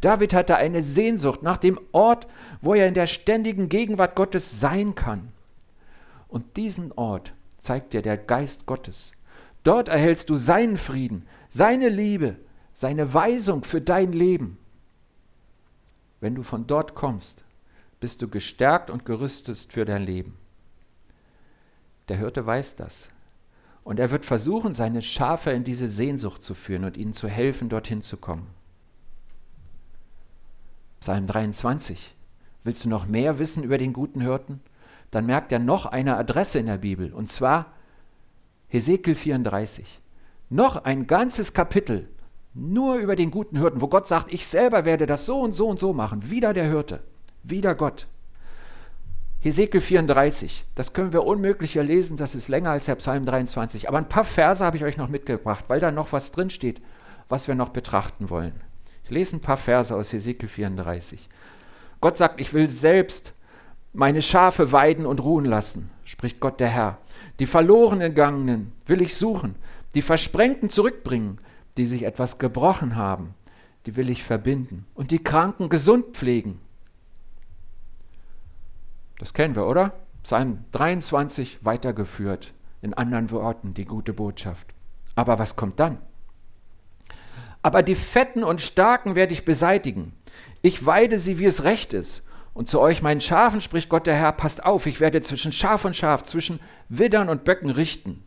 David 0.00 0.34
hatte 0.34 0.56
eine 0.56 0.82
Sehnsucht 0.82 1.42
nach 1.42 1.58
dem 1.58 1.78
Ort, 1.92 2.26
wo 2.60 2.74
er 2.74 2.88
in 2.88 2.94
der 2.94 3.06
ständigen 3.06 3.68
Gegenwart 3.68 4.16
Gottes 4.16 4.60
sein 4.60 4.94
kann. 4.94 5.32
Und 6.28 6.56
diesen 6.56 6.92
Ort 6.92 7.34
zeigt 7.60 7.92
dir 7.92 8.02
der 8.02 8.16
Geist 8.16 8.66
Gottes. 8.66 9.12
Dort 9.62 9.88
erhältst 9.88 10.30
du 10.30 10.36
seinen 10.36 10.78
Frieden, 10.78 11.26
seine 11.50 11.88
Liebe, 11.88 12.36
seine 12.72 13.12
Weisung 13.12 13.62
für 13.62 13.80
dein 13.80 14.12
Leben. 14.12 14.58
Wenn 16.20 16.34
du 16.34 16.42
von 16.42 16.66
dort 16.66 16.94
kommst, 16.94 17.44
bist 18.00 18.22
du 18.22 18.28
gestärkt 18.28 18.90
und 18.90 19.04
gerüstet 19.04 19.58
für 19.70 19.84
dein 19.84 20.02
Leben. 20.02 20.36
Der 22.08 22.16
Hirte 22.16 22.44
weiß 22.44 22.76
das. 22.76 23.08
Und 23.84 24.00
er 24.00 24.10
wird 24.10 24.24
versuchen, 24.24 24.74
seine 24.74 25.02
Schafe 25.02 25.50
in 25.52 25.64
diese 25.64 25.88
Sehnsucht 25.88 26.42
zu 26.42 26.54
führen 26.54 26.84
und 26.84 26.96
ihnen 26.96 27.14
zu 27.14 27.28
helfen, 27.28 27.68
dorthin 27.68 28.02
zu 28.02 28.16
kommen. 28.16 28.48
Psalm 31.00 31.26
23. 31.26 32.14
Willst 32.62 32.84
du 32.84 32.88
noch 32.88 33.06
mehr 33.06 33.38
wissen 33.38 33.62
über 33.62 33.78
den 33.78 33.92
guten 33.92 34.20
Hirten? 34.20 34.60
Dann 35.10 35.26
merkt 35.26 35.50
er 35.52 35.58
noch 35.58 35.86
eine 35.86 36.16
Adresse 36.16 36.58
in 36.58 36.66
der 36.66 36.78
Bibel, 36.78 37.12
und 37.12 37.30
zwar 37.30 37.72
Hesekiel 38.68 39.14
34. 39.14 40.00
Noch 40.50 40.84
ein 40.84 41.06
ganzes 41.06 41.52
Kapitel 41.52 42.08
nur 42.52 42.96
über 42.96 43.16
den 43.16 43.30
guten 43.30 43.58
Hirten, 43.58 43.80
wo 43.80 43.88
Gott 43.88 44.08
sagt, 44.08 44.32
ich 44.32 44.46
selber 44.46 44.84
werde 44.84 45.06
das 45.06 45.26
so 45.26 45.40
und 45.40 45.52
so 45.52 45.68
und 45.68 45.78
so 45.78 45.92
machen. 45.92 46.30
Wieder 46.30 46.52
der 46.52 46.64
Hirte, 46.64 47.02
wieder 47.42 47.74
Gott. 47.74 48.06
Hesekiel 49.42 49.80
34, 49.80 50.66
das 50.74 50.92
können 50.92 51.14
wir 51.14 51.24
unmöglicher 51.24 51.82
lesen, 51.82 52.18
das 52.18 52.34
ist 52.34 52.48
länger 52.48 52.72
als 52.72 52.84
der 52.84 52.96
Psalm 52.96 53.24
23. 53.24 53.88
Aber 53.88 53.96
ein 53.96 54.08
paar 54.08 54.24
Verse 54.24 54.62
habe 54.62 54.76
ich 54.76 54.84
euch 54.84 54.98
noch 54.98 55.08
mitgebracht, 55.08 55.64
weil 55.68 55.80
da 55.80 55.90
noch 55.90 56.12
was 56.12 56.30
drinsteht, 56.30 56.82
was 57.28 57.48
wir 57.48 57.54
noch 57.54 57.70
betrachten 57.70 58.28
wollen. 58.28 58.60
Ich 59.04 59.10
lese 59.10 59.36
ein 59.36 59.40
paar 59.40 59.56
Verse 59.56 59.94
aus 59.96 60.12
Hesekiel 60.12 60.48
34. 60.48 61.26
Gott 62.02 62.18
sagt, 62.18 62.38
ich 62.38 62.52
will 62.52 62.68
selbst 62.68 63.32
meine 63.92 64.20
Schafe 64.20 64.72
weiden 64.72 65.06
und 65.06 65.22
ruhen 65.22 65.46
lassen, 65.46 65.90
spricht 66.04 66.38
Gott 66.40 66.60
der 66.60 66.68
Herr. 66.68 66.98
Die 67.38 67.46
verloren 67.46 68.00
gegangenen 68.00 68.72
will 68.86 69.00
ich 69.00 69.16
suchen, 69.16 69.54
die 69.94 70.02
Versprengten 70.02 70.68
zurückbringen, 70.68 71.38
die 71.76 71.86
sich 71.86 72.04
etwas 72.04 72.38
gebrochen 72.38 72.96
haben, 72.96 73.34
die 73.86 73.96
will 73.96 74.10
ich 74.10 74.22
verbinden 74.22 74.86
und 74.94 75.10
die 75.10 75.24
Kranken 75.24 75.70
gesund 75.70 76.14
pflegen. 76.16 76.60
Das 79.20 79.34
kennen 79.34 79.54
wir, 79.54 79.66
oder? 79.66 79.92
Psalm 80.22 80.64
23 80.72 81.62
weitergeführt, 81.62 82.54
in 82.80 82.94
anderen 82.94 83.30
Worten 83.30 83.74
die 83.74 83.84
gute 83.84 84.14
Botschaft. 84.14 84.68
Aber 85.14 85.38
was 85.38 85.56
kommt 85.56 85.78
dann? 85.78 85.98
Aber 87.62 87.82
die 87.82 87.94
Fetten 87.94 88.42
und 88.42 88.62
Starken 88.62 89.16
werde 89.16 89.34
ich 89.34 89.44
beseitigen. 89.44 90.14
Ich 90.62 90.86
weide 90.86 91.18
sie, 91.18 91.38
wie 91.38 91.44
es 91.44 91.64
recht 91.64 91.92
ist. 91.92 92.26
Und 92.54 92.70
zu 92.70 92.80
euch, 92.80 93.02
meinen 93.02 93.20
Schafen, 93.20 93.60
spricht 93.60 93.90
Gott 93.90 94.06
der 94.06 94.14
Herr, 94.14 94.32
passt 94.32 94.64
auf, 94.64 94.86
ich 94.86 95.00
werde 95.00 95.20
zwischen 95.20 95.52
Schaf 95.52 95.84
und 95.84 95.94
Schaf, 95.94 96.22
zwischen 96.22 96.58
Widdern 96.88 97.28
und 97.28 97.44
Böcken 97.44 97.68
richten. 97.68 98.24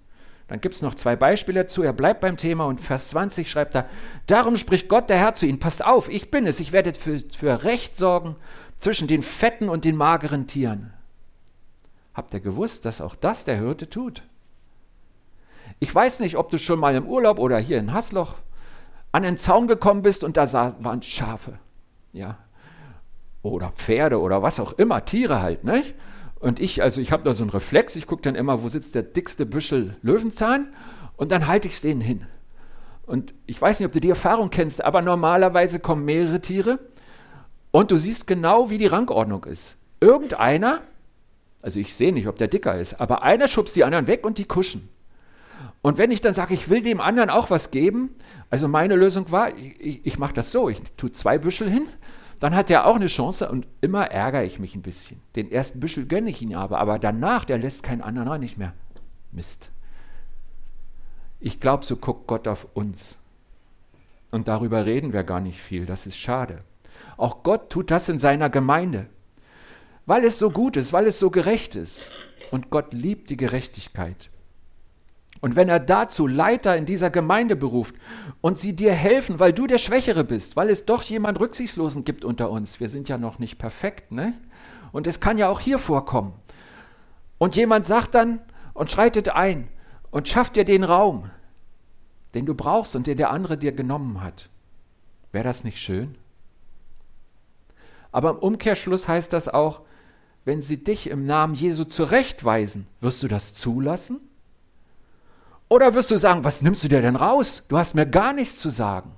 Dann 0.47 0.61
gibt 0.61 0.75
es 0.75 0.83
noch 0.83 0.93
zwei 0.93 1.15
Beispiele 1.15 1.61
dazu. 1.61 1.81
Er 1.81 1.93
bleibt 1.93 2.21
beim 2.21 2.37
Thema 2.37 2.65
und 2.65 2.79
Vers 2.79 3.09
20 3.09 3.49
schreibt 3.49 3.73
er, 3.73 3.89
darum 4.27 4.57
spricht 4.57 4.89
Gott 4.89 5.09
der 5.09 5.17
Herr 5.17 5.33
zu 5.33 5.47
ihnen, 5.47 5.59
passt 5.59 5.83
auf, 5.83 6.07
ich 6.07 6.29
bin 6.29 6.45
es, 6.45 6.59
ich 6.59 6.71
werde 6.71 6.93
für, 6.93 7.17
für 7.17 7.63
Recht 7.63 7.95
sorgen 7.95 8.35
zwischen 8.83 9.07
den 9.07 9.23
fetten 9.23 9.69
und 9.69 9.85
den 9.85 9.95
mageren 9.95 10.45
Tieren. 10.45 10.91
Habt 12.13 12.33
ihr 12.33 12.41
gewusst, 12.41 12.85
dass 12.85 13.01
auch 13.01 13.15
das 13.15 13.45
der 13.45 13.57
Hirte 13.57 13.89
tut? 13.89 14.23
Ich 15.79 15.93
weiß 15.93 16.19
nicht, 16.19 16.37
ob 16.37 16.49
du 16.49 16.59
schon 16.59 16.79
mal 16.79 16.93
im 16.93 17.07
Urlaub 17.07 17.39
oder 17.39 17.57
hier 17.59 17.79
in 17.79 17.93
Hasloch 17.93 18.35
an 19.13 19.23
einen 19.23 19.37
Zaun 19.37 19.67
gekommen 19.67 20.01
bist 20.01 20.23
und 20.23 20.35
da 20.35 20.51
waren 20.83 21.01
Schafe. 21.01 21.59
Ja. 22.11 22.37
Oder 23.41 23.69
Pferde 23.71 24.19
oder 24.19 24.41
was 24.41 24.59
auch 24.59 24.73
immer, 24.73 25.05
Tiere 25.05 25.41
halt, 25.41 25.63
nicht? 25.63 25.95
Und 26.39 26.59
ich, 26.59 26.81
also 26.81 26.99
ich 26.99 27.13
habe 27.13 27.23
da 27.23 27.33
so 27.33 27.43
einen 27.43 27.51
Reflex, 27.51 27.95
ich 27.95 28.05
gucke 28.05 28.23
dann 28.23 28.35
immer, 28.35 28.63
wo 28.63 28.67
sitzt 28.67 28.95
der 28.95 29.03
dickste 29.03 29.45
Büschel 29.45 29.95
Löwenzahn 30.01 30.73
und 31.15 31.31
dann 31.31 31.47
halte 31.47 31.69
ich 31.69 31.75
es 31.75 31.81
denen 31.81 32.01
hin. 32.01 32.25
Und 33.05 33.33
ich 33.45 33.61
weiß 33.61 33.79
nicht, 33.79 33.87
ob 33.87 33.93
du 33.93 34.01
die 34.01 34.09
Erfahrung 34.09 34.49
kennst, 34.49 34.83
aber 34.83 35.01
normalerweise 35.01 35.79
kommen 35.79 36.03
mehrere 36.03 36.41
Tiere 36.41 36.79
und 37.73 37.89
du 37.89 37.97
siehst 37.97 38.27
genau, 38.27 38.69
wie 38.69 38.77
die 38.77 38.85
Rangordnung 38.85 39.45
ist. 39.45 39.77
Irgendeiner, 39.99 40.81
also 41.63 41.79
ich 41.79 41.95
sehe 41.95 42.13
nicht, 42.13 42.27
ob 42.27 42.37
der 42.37 42.47
dicker 42.47 42.79
ist, 42.79 43.01
aber 43.01 43.23
einer 43.23 43.47
schubst 43.47 43.75
die 43.75 43.83
anderen 43.83 44.05
weg 44.05 44.23
und 44.25 44.37
die 44.37 44.45
kuschen. 44.45 44.89
Und 45.81 45.97
wenn 45.97 46.11
ich 46.11 46.21
dann 46.21 46.35
sage, 46.35 46.53
ich 46.53 46.69
will 46.69 46.83
dem 46.83 47.01
anderen 47.01 47.31
auch 47.31 47.49
was 47.49 47.71
geben, 47.71 48.15
also 48.51 48.67
meine 48.67 48.95
Lösung 48.95 49.31
war, 49.31 49.49
ich, 49.57 50.05
ich 50.05 50.19
mache 50.19 50.35
das 50.35 50.51
so, 50.51 50.69
ich 50.69 50.81
tue 50.97 51.11
zwei 51.11 51.39
Büschel 51.39 51.67
hin, 51.67 51.87
dann 52.39 52.53
hat 52.55 52.69
er 52.69 52.85
auch 52.85 52.95
eine 52.95 53.07
Chance 53.07 53.49
und 53.49 53.65
immer 53.81 54.05
ärgere 54.05 54.43
ich 54.43 54.59
mich 54.59 54.75
ein 54.75 54.83
bisschen. 54.83 55.19
Den 55.35 55.51
ersten 55.51 55.79
Büschel 55.79 56.05
gönne 56.05 56.29
ich 56.29 56.43
ihn 56.43 56.53
aber, 56.53 56.77
aber 56.77 56.99
danach, 56.99 57.43
der 57.43 57.57
lässt 57.57 57.81
keinen 57.81 58.01
anderen 58.01 58.27
rein, 58.27 58.41
nicht 58.41 58.59
mehr. 58.59 58.73
Mist. 59.31 59.69
Ich 61.39 61.59
glaube, 61.59 61.85
so 61.85 61.95
guckt 61.95 62.27
Gott 62.27 62.47
auf 62.47 62.67
uns. 62.75 63.17
Und 64.29 64.47
darüber 64.47 64.85
reden 64.85 65.11
wir 65.11 65.23
gar 65.23 65.39
nicht 65.39 65.59
viel, 65.59 65.87
das 65.87 66.05
ist 66.05 66.17
schade. 66.17 66.63
Auch 67.17 67.43
Gott 67.43 67.69
tut 67.69 67.91
das 67.91 68.09
in 68.09 68.19
seiner 68.19 68.49
Gemeinde, 68.49 69.07
weil 70.05 70.25
es 70.25 70.39
so 70.39 70.49
gut 70.49 70.77
ist, 70.77 70.93
weil 70.93 71.07
es 71.07 71.19
so 71.19 71.29
gerecht 71.29 71.75
ist. 71.75 72.11
Und 72.51 72.69
Gott 72.69 72.93
liebt 72.93 73.29
die 73.29 73.37
Gerechtigkeit. 73.37 74.29
Und 75.41 75.57
wenn 75.57 75.67
er 75.67 75.81
dazu 75.81 76.25
Leiter 76.25 76.77
in 76.77 76.85
dieser 76.85 77.09
Gemeinde 77.09 77.57
beruft 77.57 77.95
und 78.39 78.57
sie 78.57 78.75
dir 78.75 78.93
helfen, 78.93 79.39
weil 79.39 79.51
du 79.51 79.67
der 79.67 79.77
Schwächere 79.77 80.23
bist, 80.23 80.55
weil 80.55 80.69
es 80.69 80.85
doch 80.85 81.03
jemand 81.03 81.39
Rücksichtslosen 81.39 82.05
gibt 82.05 82.23
unter 82.23 82.49
uns, 82.49 82.79
wir 82.79 82.87
sind 82.87 83.09
ja 83.09 83.17
noch 83.17 83.39
nicht 83.39 83.57
perfekt, 83.57 84.11
ne? 84.11 84.33
Und 84.93 85.05
es 85.05 85.19
kann 85.19 85.37
ja 85.37 85.49
auch 85.49 85.59
hier 85.59 85.79
vorkommen. 85.79 86.33
Und 87.39 87.57
jemand 87.57 87.85
sagt 87.85 88.15
dann 88.15 88.39
und 88.73 88.89
schreitet 88.89 89.29
ein 89.29 89.67
und 90.11 90.29
schafft 90.29 90.55
dir 90.55 90.63
den 90.63 90.85
Raum, 90.85 91.29
den 92.35 92.45
du 92.45 92.55
brauchst 92.55 92.95
und 92.95 93.07
den 93.07 93.17
der 93.17 93.31
andere 93.31 93.57
dir 93.57 93.73
genommen 93.73 94.21
hat. 94.21 94.49
Wäre 95.33 95.43
das 95.43 95.65
nicht 95.65 95.79
schön? 95.79 96.15
Aber 98.13 98.29
im 98.29 98.37
Umkehrschluss 98.37 99.09
heißt 99.09 99.33
das 99.33 99.49
auch, 99.49 99.81
wenn 100.45 100.61
sie 100.61 100.81
dich 100.83 101.09
im 101.09 101.25
Namen 101.25 101.55
Jesu 101.55 101.83
zurechtweisen, 101.83 102.87
wirst 103.01 103.23
du 103.23 103.27
das 103.27 103.53
zulassen? 103.53 104.21
Oder 105.67 105.95
wirst 105.95 106.11
du 106.11 106.17
sagen, 106.17 106.43
was 106.43 106.61
nimmst 106.61 106.83
du 106.83 106.87
dir 106.87 107.01
denn 107.01 107.15
raus? 107.15 107.63
Du 107.67 107.77
hast 107.77 107.95
mir 107.95 108.05
gar 108.05 108.33
nichts 108.33 108.57
zu 108.57 108.69
sagen. 108.69 109.11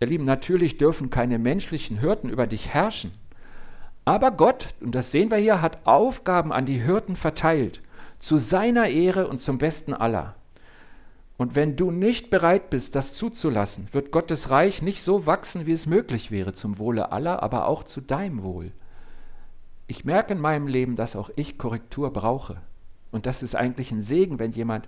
Ihr 0.00 0.06
Lieben, 0.06 0.24
natürlich 0.24 0.76
dürfen 0.76 1.10
keine 1.10 1.38
menschlichen 1.38 1.98
Hirten 1.98 2.28
über 2.28 2.46
dich 2.46 2.68
herrschen. 2.68 3.12
Aber 4.04 4.30
Gott, 4.30 4.68
und 4.80 4.94
das 4.94 5.12
sehen 5.12 5.30
wir 5.30 5.38
hier, 5.38 5.62
hat 5.62 5.86
Aufgaben 5.86 6.52
an 6.52 6.66
die 6.66 6.80
Hirten 6.80 7.16
verteilt, 7.16 7.80
zu 8.18 8.38
seiner 8.38 8.88
Ehre 8.88 9.28
und 9.28 9.40
zum 9.40 9.58
Besten 9.58 9.94
aller. 9.94 10.34
Und 11.40 11.54
wenn 11.54 11.74
du 11.74 11.90
nicht 11.90 12.28
bereit 12.28 12.68
bist, 12.68 12.94
das 12.94 13.14
zuzulassen, 13.14 13.88
wird 13.92 14.10
Gottes 14.12 14.50
Reich 14.50 14.82
nicht 14.82 15.02
so 15.02 15.24
wachsen, 15.24 15.64
wie 15.64 15.72
es 15.72 15.86
möglich 15.86 16.30
wäre, 16.30 16.52
zum 16.52 16.78
Wohle 16.78 17.12
aller, 17.12 17.42
aber 17.42 17.66
auch 17.66 17.82
zu 17.82 18.02
deinem 18.02 18.42
Wohl. 18.42 18.72
Ich 19.86 20.04
merke 20.04 20.34
in 20.34 20.38
meinem 20.38 20.66
Leben, 20.66 20.96
dass 20.96 21.16
auch 21.16 21.30
ich 21.36 21.56
Korrektur 21.56 22.12
brauche. 22.12 22.60
Und 23.10 23.24
das 23.24 23.42
ist 23.42 23.54
eigentlich 23.54 23.90
ein 23.90 24.02
Segen, 24.02 24.38
wenn 24.38 24.52
jemand 24.52 24.86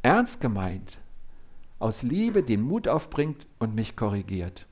ernst 0.00 0.40
gemeint 0.40 0.96
aus 1.78 2.02
Liebe 2.02 2.42
den 2.42 2.62
Mut 2.62 2.88
aufbringt 2.88 3.46
und 3.58 3.74
mich 3.74 3.96
korrigiert. 3.96 4.64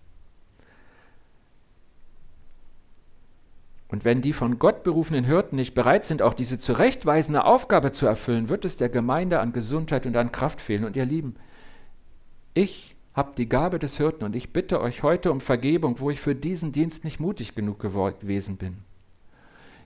Und 3.95 4.05
wenn 4.05 4.23
die 4.23 4.33
von 4.33 4.59
Gott 4.59 4.83
berufenen 4.83 5.25
Hirten 5.25 5.55
nicht 5.55 5.73
bereit 5.73 6.05
sind, 6.05 6.21
auch 6.21 6.35
diese 6.35 6.59
zurechtweisende 6.59 7.45
Aufgabe 7.45 7.93
zu 7.93 8.07
erfüllen, 8.07 8.49
wird 8.49 8.65
es 8.65 8.77
der 8.77 8.89
Gemeinde 8.89 9.39
an 9.39 9.53
Gesundheit 9.53 10.05
und 10.05 10.17
an 10.17 10.33
Kraft 10.33 10.61
fehlen. 10.61 10.85
Und 10.85 10.97
ihr 10.97 11.05
Lieben, 11.05 11.37
ich 12.55 12.97
habe 13.15 13.37
die 13.37 13.49
Gabe 13.49 13.79
des 13.79 13.97
Hirten 13.97 14.25
und 14.25 14.35
ich 14.35 14.53
bitte 14.53 14.81
euch 14.81 15.05
heute 15.05 15.31
um 15.31 15.41
Vergebung, 15.41 16.01
wo 16.01 16.11
ich 16.11 16.21
für 16.21 16.35
diesen 16.35 16.73
Dienst 16.73 17.05
nicht 17.05 17.21
mutig 17.21 17.55
genug 17.55 17.79
gewesen 17.79 18.57
bin. 18.57 18.79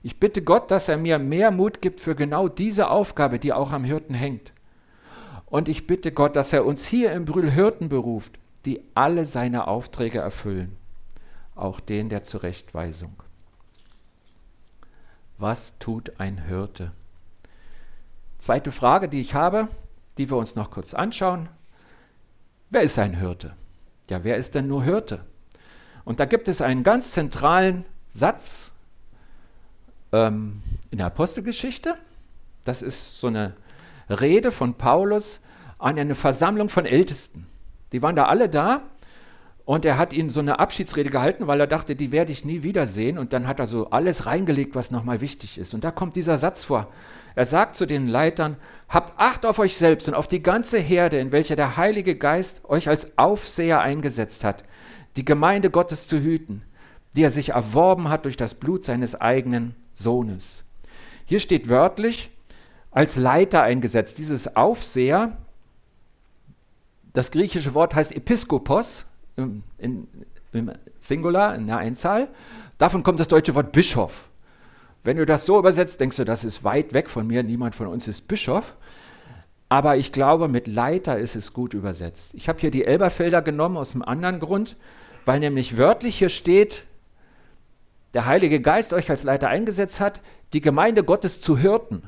Ich 0.01 0.19
bitte 0.19 0.41
Gott, 0.41 0.71
dass 0.71 0.89
er 0.89 0.97
mir 0.97 1.19
mehr 1.19 1.51
Mut 1.51 1.79
gibt 1.79 2.01
für 2.01 2.15
genau 2.15 2.47
diese 2.47 2.89
Aufgabe, 2.89 3.37
die 3.37 3.53
auch 3.53 3.71
am 3.71 3.83
Hirten 3.83 4.15
hängt. 4.15 4.53
Und 5.45 5.69
ich 5.69 5.85
bitte 5.85 6.11
Gott, 6.11 6.35
dass 6.35 6.51
er 6.51 6.65
uns 6.65 6.87
hier 6.87 7.11
im 7.11 7.25
Brühl 7.25 7.51
Hirten 7.51 7.89
beruft, 7.89 8.39
die 8.65 8.81
alle 8.95 9.27
seine 9.27 9.67
Aufträge 9.67 10.17
erfüllen, 10.17 10.77
auch 11.53 11.79
den 11.79 12.09
der 12.09 12.23
Zurechtweisung. 12.23 13.13
Was 15.39 15.73
tut 15.79 16.19
ein 16.19 16.37
Hirte? 16.37 16.91
Zweite 18.39 18.73
Frage, 18.73 19.07
die 19.07 19.21
ich 19.21 19.33
habe, 19.33 19.69
die 20.17 20.29
wir 20.29 20.35
uns 20.35 20.57
noch 20.57 20.69
kurz 20.69 20.93
anschauen. 20.93 21.47
Wer 22.69 22.81
ist 22.81 22.99
ein 22.99 23.15
Hirte? 23.15 23.53
Ja, 24.09 24.25
wer 24.25 24.35
ist 24.35 24.53
denn 24.53 24.67
nur 24.67 24.83
Hirte? 24.83 25.21
Und 26.03 26.19
da 26.19 26.25
gibt 26.25 26.49
es 26.49 26.61
einen 26.61 26.83
ganz 26.83 27.11
zentralen 27.11 27.85
Satz 28.09 28.73
ähm, 30.11 30.61
in 30.91 30.97
der 30.97 31.07
Apostelgeschichte. 31.07 31.95
Das 32.65 32.81
ist 32.81 33.21
so 33.21 33.27
eine 33.27 33.53
Rede 34.09 34.51
von 34.51 34.73
Paulus 34.73 35.39
an 35.77 35.97
eine 35.97 36.15
Versammlung 36.15 36.67
von 36.67 36.85
Ältesten. 36.85 37.47
Die 37.93 38.01
waren 38.01 38.17
da 38.17 38.25
alle 38.25 38.49
da 38.49 38.81
und 39.69 39.85
er 39.85 39.99
hat 39.99 40.13
ihnen 40.13 40.31
so 40.31 40.39
eine 40.39 40.57
Abschiedsrede 40.57 41.11
gehalten, 41.11 41.45
weil 41.45 41.59
er 41.59 41.67
dachte, 41.67 41.95
die 41.95 42.11
werde 42.11 42.31
ich 42.31 42.43
nie 42.43 42.63
wiedersehen. 42.63 43.19
Und 43.19 43.33
dann 43.33 43.45
hat 43.45 43.59
er 43.59 43.67
so 43.67 43.91
alles 43.91 44.25
reingelegt, 44.25 44.73
was 44.73 44.89
nochmal 44.89 45.21
wichtig 45.21 45.59
ist. 45.59 45.75
Und 45.75 45.83
da 45.83 45.91
kommt 45.91 46.15
dieser 46.15 46.39
Satz 46.39 46.63
vor. 46.63 46.87
Er 47.35 47.45
sagt 47.45 47.75
zu 47.75 47.85
den 47.85 48.07
Leitern, 48.07 48.57
habt 48.87 49.13
Acht 49.19 49.45
auf 49.45 49.59
euch 49.59 49.77
selbst 49.77 50.07
und 50.07 50.15
auf 50.15 50.27
die 50.27 50.41
ganze 50.41 50.79
Herde, 50.79 51.19
in 51.19 51.31
welcher 51.31 51.55
der 51.55 51.77
Heilige 51.77 52.15
Geist 52.15 52.67
euch 52.67 52.89
als 52.89 53.15
Aufseher 53.19 53.79
eingesetzt 53.79 54.43
hat, 54.43 54.63
die 55.17 55.23
Gemeinde 55.23 55.69
Gottes 55.69 56.07
zu 56.07 56.17
hüten, 56.17 56.63
die 57.15 57.21
er 57.21 57.29
sich 57.29 57.49
erworben 57.49 58.09
hat 58.09 58.25
durch 58.25 58.37
das 58.37 58.55
Blut 58.55 58.85
seines 58.85 59.21
eigenen 59.21 59.75
Sohnes. 59.93 60.63
Hier 61.25 61.39
steht 61.39 61.69
wörtlich, 61.69 62.31
als 62.89 63.17
Leiter 63.17 63.61
eingesetzt. 63.61 64.17
Dieses 64.17 64.55
Aufseher, 64.55 65.37
das 67.13 67.29
griechische 67.29 67.75
Wort 67.75 67.93
heißt 67.93 68.15
Episkopos 68.15 69.05
im, 69.39 69.63
in, 69.77 70.07
im 70.53 70.71
Singular, 70.99 71.55
in 71.55 71.67
der 71.67 71.77
Einzahl. 71.77 72.27
Davon 72.77 73.03
kommt 73.03 73.19
das 73.19 73.27
deutsche 73.27 73.55
Wort 73.55 73.71
Bischof. 73.71 74.29
Wenn 75.03 75.17
du 75.17 75.25
das 75.25 75.45
so 75.45 75.57
übersetzt, 75.57 76.01
denkst 76.01 76.17
du, 76.17 76.25
das 76.25 76.43
ist 76.43 76.63
weit 76.63 76.93
weg 76.93 77.09
von 77.09 77.25
mir, 77.25 77.41
niemand 77.43 77.73
von 77.75 77.87
uns 77.87 78.07
ist 78.07 78.27
Bischof. 78.27 78.75
Aber 79.69 79.97
ich 79.97 80.11
glaube, 80.11 80.47
mit 80.47 80.67
Leiter 80.67 81.17
ist 81.17 81.35
es 81.35 81.53
gut 81.53 81.73
übersetzt. 81.73 82.33
Ich 82.33 82.49
habe 82.49 82.59
hier 82.59 82.71
die 82.71 82.85
Elberfelder 82.85 83.41
genommen 83.41 83.77
aus 83.77 83.93
einem 83.93 84.01
anderen 84.01 84.39
Grund, 84.39 84.75
weil 85.25 85.39
nämlich 85.39 85.77
wörtlich 85.77 86.17
hier 86.17 86.29
steht, 86.29 86.85
der 88.13 88.25
Heilige 88.25 88.59
Geist 88.59 88.93
euch 88.93 89.09
als 89.09 89.23
Leiter 89.23 89.47
eingesetzt 89.47 90.01
hat, 90.01 90.21
die 90.53 90.61
Gemeinde 90.61 91.03
Gottes 91.03 91.39
zu 91.39 91.57
Hirten. 91.57 92.01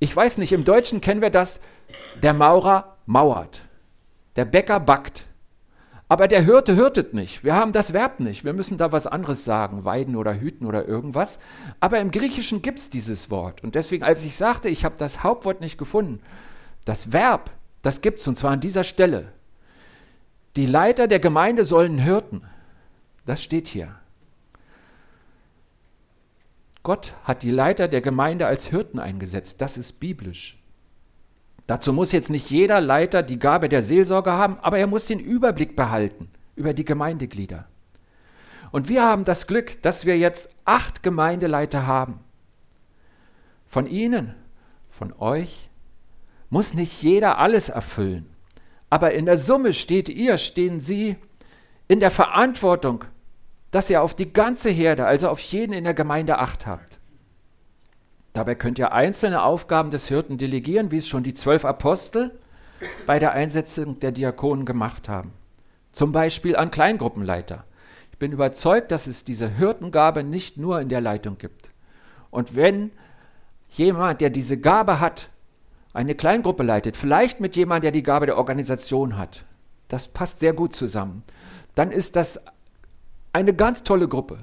Ich 0.00 0.14
weiß 0.14 0.38
nicht, 0.38 0.52
im 0.52 0.64
Deutschen 0.64 1.00
kennen 1.00 1.22
wir 1.22 1.30
das, 1.30 1.60
der 2.20 2.34
Maurer 2.34 2.96
mauert, 3.06 3.62
der 4.34 4.44
Bäcker 4.44 4.80
backt, 4.80 5.24
aber 6.08 6.28
der 6.28 6.42
Hirte 6.42 6.76
hürtet 6.76 7.14
nicht. 7.14 7.44
Wir 7.44 7.54
haben 7.54 7.72
das 7.72 7.92
Verb 7.92 8.20
nicht. 8.20 8.44
Wir 8.44 8.52
müssen 8.52 8.76
da 8.76 8.92
was 8.92 9.06
anderes 9.06 9.44
sagen, 9.44 9.84
weiden 9.84 10.16
oder 10.16 10.38
hüten 10.38 10.66
oder 10.66 10.86
irgendwas. 10.86 11.38
Aber 11.80 11.98
im 11.98 12.10
Griechischen 12.10 12.60
gibt 12.60 12.78
es 12.78 12.90
dieses 12.90 13.30
Wort. 13.30 13.64
Und 13.64 13.74
deswegen, 13.74 14.04
als 14.04 14.24
ich 14.24 14.36
sagte, 14.36 14.68
ich 14.68 14.84
habe 14.84 14.96
das 14.98 15.24
Hauptwort 15.24 15.60
nicht 15.60 15.78
gefunden, 15.78 16.20
das 16.84 17.12
Verb, 17.12 17.50
das 17.80 18.02
gibt 18.02 18.20
es, 18.20 18.28
und 18.28 18.36
zwar 18.36 18.52
an 18.52 18.60
dieser 18.60 18.84
Stelle. 18.84 19.32
Die 20.56 20.66
Leiter 20.66 21.08
der 21.08 21.20
Gemeinde 21.20 21.64
sollen 21.64 21.98
Hirten. 21.98 22.42
Das 23.24 23.42
steht 23.42 23.68
hier. 23.68 23.94
Gott 26.82 27.14
hat 27.24 27.42
die 27.42 27.50
Leiter 27.50 27.88
der 27.88 28.02
Gemeinde 28.02 28.46
als 28.46 28.66
Hirten 28.66 28.98
eingesetzt. 28.98 29.62
Das 29.62 29.78
ist 29.78 30.00
biblisch. 30.00 30.62
Dazu 31.66 31.92
muss 31.92 32.12
jetzt 32.12 32.30
nicht 32.30 32.50
jeder 32.50 32.80
Leiter 32.80 33.22
die 33.22 33.38
Gabe 33.38 33.68
der 33.68 33.82
Seelsorge 33.82 34.32
haben, 34.32 34.58
aber 34.60 34.78
er 34.78 34.86
muss 34.86 35.06
den 35.06 35.18
Überblick 35.18 35.76
behalten 35.76 36.30
über 36.56 36.74
die 36.74 36.84
Gemeindeglieder. 36.84 37.66
Und 38.70 38.88
wir 38.88 39.02
haben 39.02 39.24
das 39.24 39.46
Glück, 39.46 39.80
dass 39.82 40.04
wir 40.04 40.18
jetzt 40.18 40.50
acht 40.64 41.02
Gemeindeleiter 41.02 41.86
haben. 41.86 42.20
Von 43.66 43.86
Ihnen, 43.86 44.34
von 44.88 45.12
euch, 45.18 45.70
muss 46.50 46.74
nicht 46.74 47.02
jeder 47.02 47.38
alles 47.38 47.68
erfüllen. 47.68 48.26
Aber 48.90 49.12
in 49.12 49.26
der 49.26 49.38
Summe 49.38 49.72
steht 49.72 50.08
ihr, 50.08 50.38
stehen 50.38 50.80
Sie 50.80 51.16
in 51.88 52.00
der 52.00 52.10
Verantwortung 52.10 53.04
dass 53.74 53.90
ihr 53.90 54.02
auf 54.02 54.14
die 54.14 54.32
ganze 54.32 54.70
Herde, 54.70 55.04
also 55.04 55.28
auf 55.28 55.40
jeden 55.40 55.72
in 55.72 55.82
der 55.82 55.94
Gemeinde 55.94 56.38
Acht 56.38 56.64
habt. 56.64 57.00
Dabei 58.34 58.56
könnt 58.56 58.80
ihr 58.80 58.92
einzelne 58.92 59.44
Aufgaben 59.44 59.92
des 59.92 60.08
Hirten 60.08 60.38
delegieren, 60.38 60.90
wie 60.90 60.98
es 60.98 61.06
schon 61.06 61.22
die 61.22 61.34
zwölf 61.34 61.64
Apostel 61.64 62.36
bei 63.06 63.20
der 63.20 63.32
Einsetzung 63.32 64.00
der 64.00 64.10
Diakonen 64.10 64.66
gemacht 64.66 65.08
haben. 65.08 65.32
Zum 65.92 66.10
Beispiel 66.10 66.56
an 66.56 66.72
Kleingruppenleiter. 66.72 67.64
Ich 68.10 68.18
bin 68.18 68.32
überzeugt, 68.32 68.90
dass 68.90 69.06
es 69.06 69.22
diese 69.22 69.48
Hirtengabe 69.48 70.24
nicht 70.24 70.56
nur 70.56 70.80
in 70.80 70.88
der 70.88 71.00
Leitung 71.00 71.38
gibt. 71.38 71.70
Und 72.32 72.56
wenn 72.56 72.90
jemand, 73.70 74.20
der 74.20 74.30
diese 74.30 74.58
Gabe 74.58 74.98
hat, 74.98 75.30
eine 75.92 76.16
Kleingruppe 76.16 76.64
leitet, 76.64 76.96
vielleicht 76.96 77.38
mit 77.38 77.54
jemandem, 77.54 77.82
der 77.82 77.92
die 77.92 78.02
Gabe 78.02 78.26
der 78.26 78.36
Organisation 78.36 79.16
hat, 79.16 79.44
das 79.86 80.08
passt 80.08 80.40
sehr 80.40 80.54
gut 80.54 80.74
zusammen, 80.74 81.22
dann 81.76 81.92
ist 81.92 82.16
das 82.16 82.40
eine 83.32 83.54
ganz 83.54 83.84
tolle 83.84 84.08
Gruppe. 84.08 84.40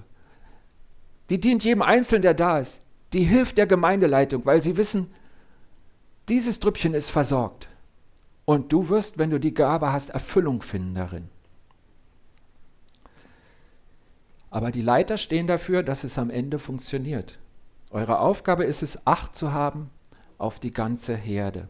Die 1.29 1.41
dient 1.41 1.65
jedem 1.65 1.81
Einzelnen, 1.81 2.21
der 2.21 2.33
da 2.33 2.59
ist. 2.59 2.85
Die 3.13 3.23
hilft 3.23 3.57
der 3.57 3.67
Gemeindeleitung, 3.67 4.45
weil 4.45 4.61
sie 4.61 4.77
wissen, 4.77 5.11
dieses 6.29 6.59
Trüppchen 6.59 6.93
ist 6.93 7.09
versorgt. 7.09 7.69
Und 8.45 8.71
du 8.71 8.89
wirst, 8.89 9.17
wenn 9.17 9.29
du 9.29 9.39
die 9.39 9.53
Gabe 9.53 9.91
hast, 9.91 10.09
Erfüllung 10.09 10.61
finden 10.61 10.95
darin. 10.95 11.29
Aber 14.49 14.71
die 14.71 14.81
Leiter 14.81 15.17
stehen 15.17 15.47
dafür, 15.47 15.83
dass 15.83 16.03
es 16.03 16.17
am 16.17 16.29
Ende 16.29 16.59
funktioniert. 16.59 17.39
Eure 17.89 18.19
Aufgabe 18.19 18.65
ist 18.65 18.83
es, 18.83 19.05
Acht 19.07 19.35
zu 19.35 19.53
haben 19.53 19.89
auf 20.37 20.59
die 20.59 20.73
ganze 20.73 21.15
Herde. 21.15 21.67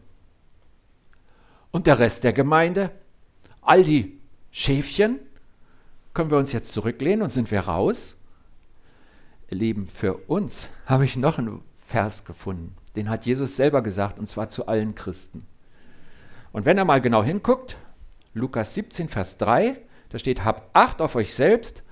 Und 1.70 1.86
der 1.86 1.98
Rest 1.98 2.24
der 2.24 2.32
Gemeinde, 2.32 2.90
all 3.62 3.84
die 3.84 4.18
Schäfchen, 4.50 5.18
können 6.14 6.30
wir 6.30 6.38
uns 6.38 6.52
jetzt 6.52 6.72
zurücklehnen 6.72 7.22
und 7.22 7.30
sind 7.30 7.50
wir 7.50 7.60
raus? 7.60 8.16
Ihr 9.52 9.58
Lieben, 9.58 9.86
für 9.86 10.14
uns 10.28 10.70
habe 10.86 11.04
ich 11.04 11.14
noch 11.16 11.36
einen 11.36 11.60
Vers 11.76 12.24
gefunden. 12.24 12.74
Den 12.96 13.10
hat 13.10 13.26
Jesus 13.26 13.54
selber 13.54 13.82
gesagt, 13.82 14.18
und 14.18 14.26
zwar 14.26 14.48
zu 14.48 14.66
allen 14.66 14.94
Christen. 14.94 15.44
Und 16.52 16.64
wenn 16.64 16.78
er 16.78 16.86
mal 16.86 17.02
genau 17.02 17.22
hinguckt, 17.22 17.76
Lukas 18.32 18.74
17, 18.74 19.10
Vers 19.10 19.36
3, 19.36 19.76
da 20.08 20.18
steht, 20.18 20.46
habt 20.46 20.74
Acht 20.74 21.02
auf 21.02 21.16
euch 21.16 21.34
selbst, 21.34 21.82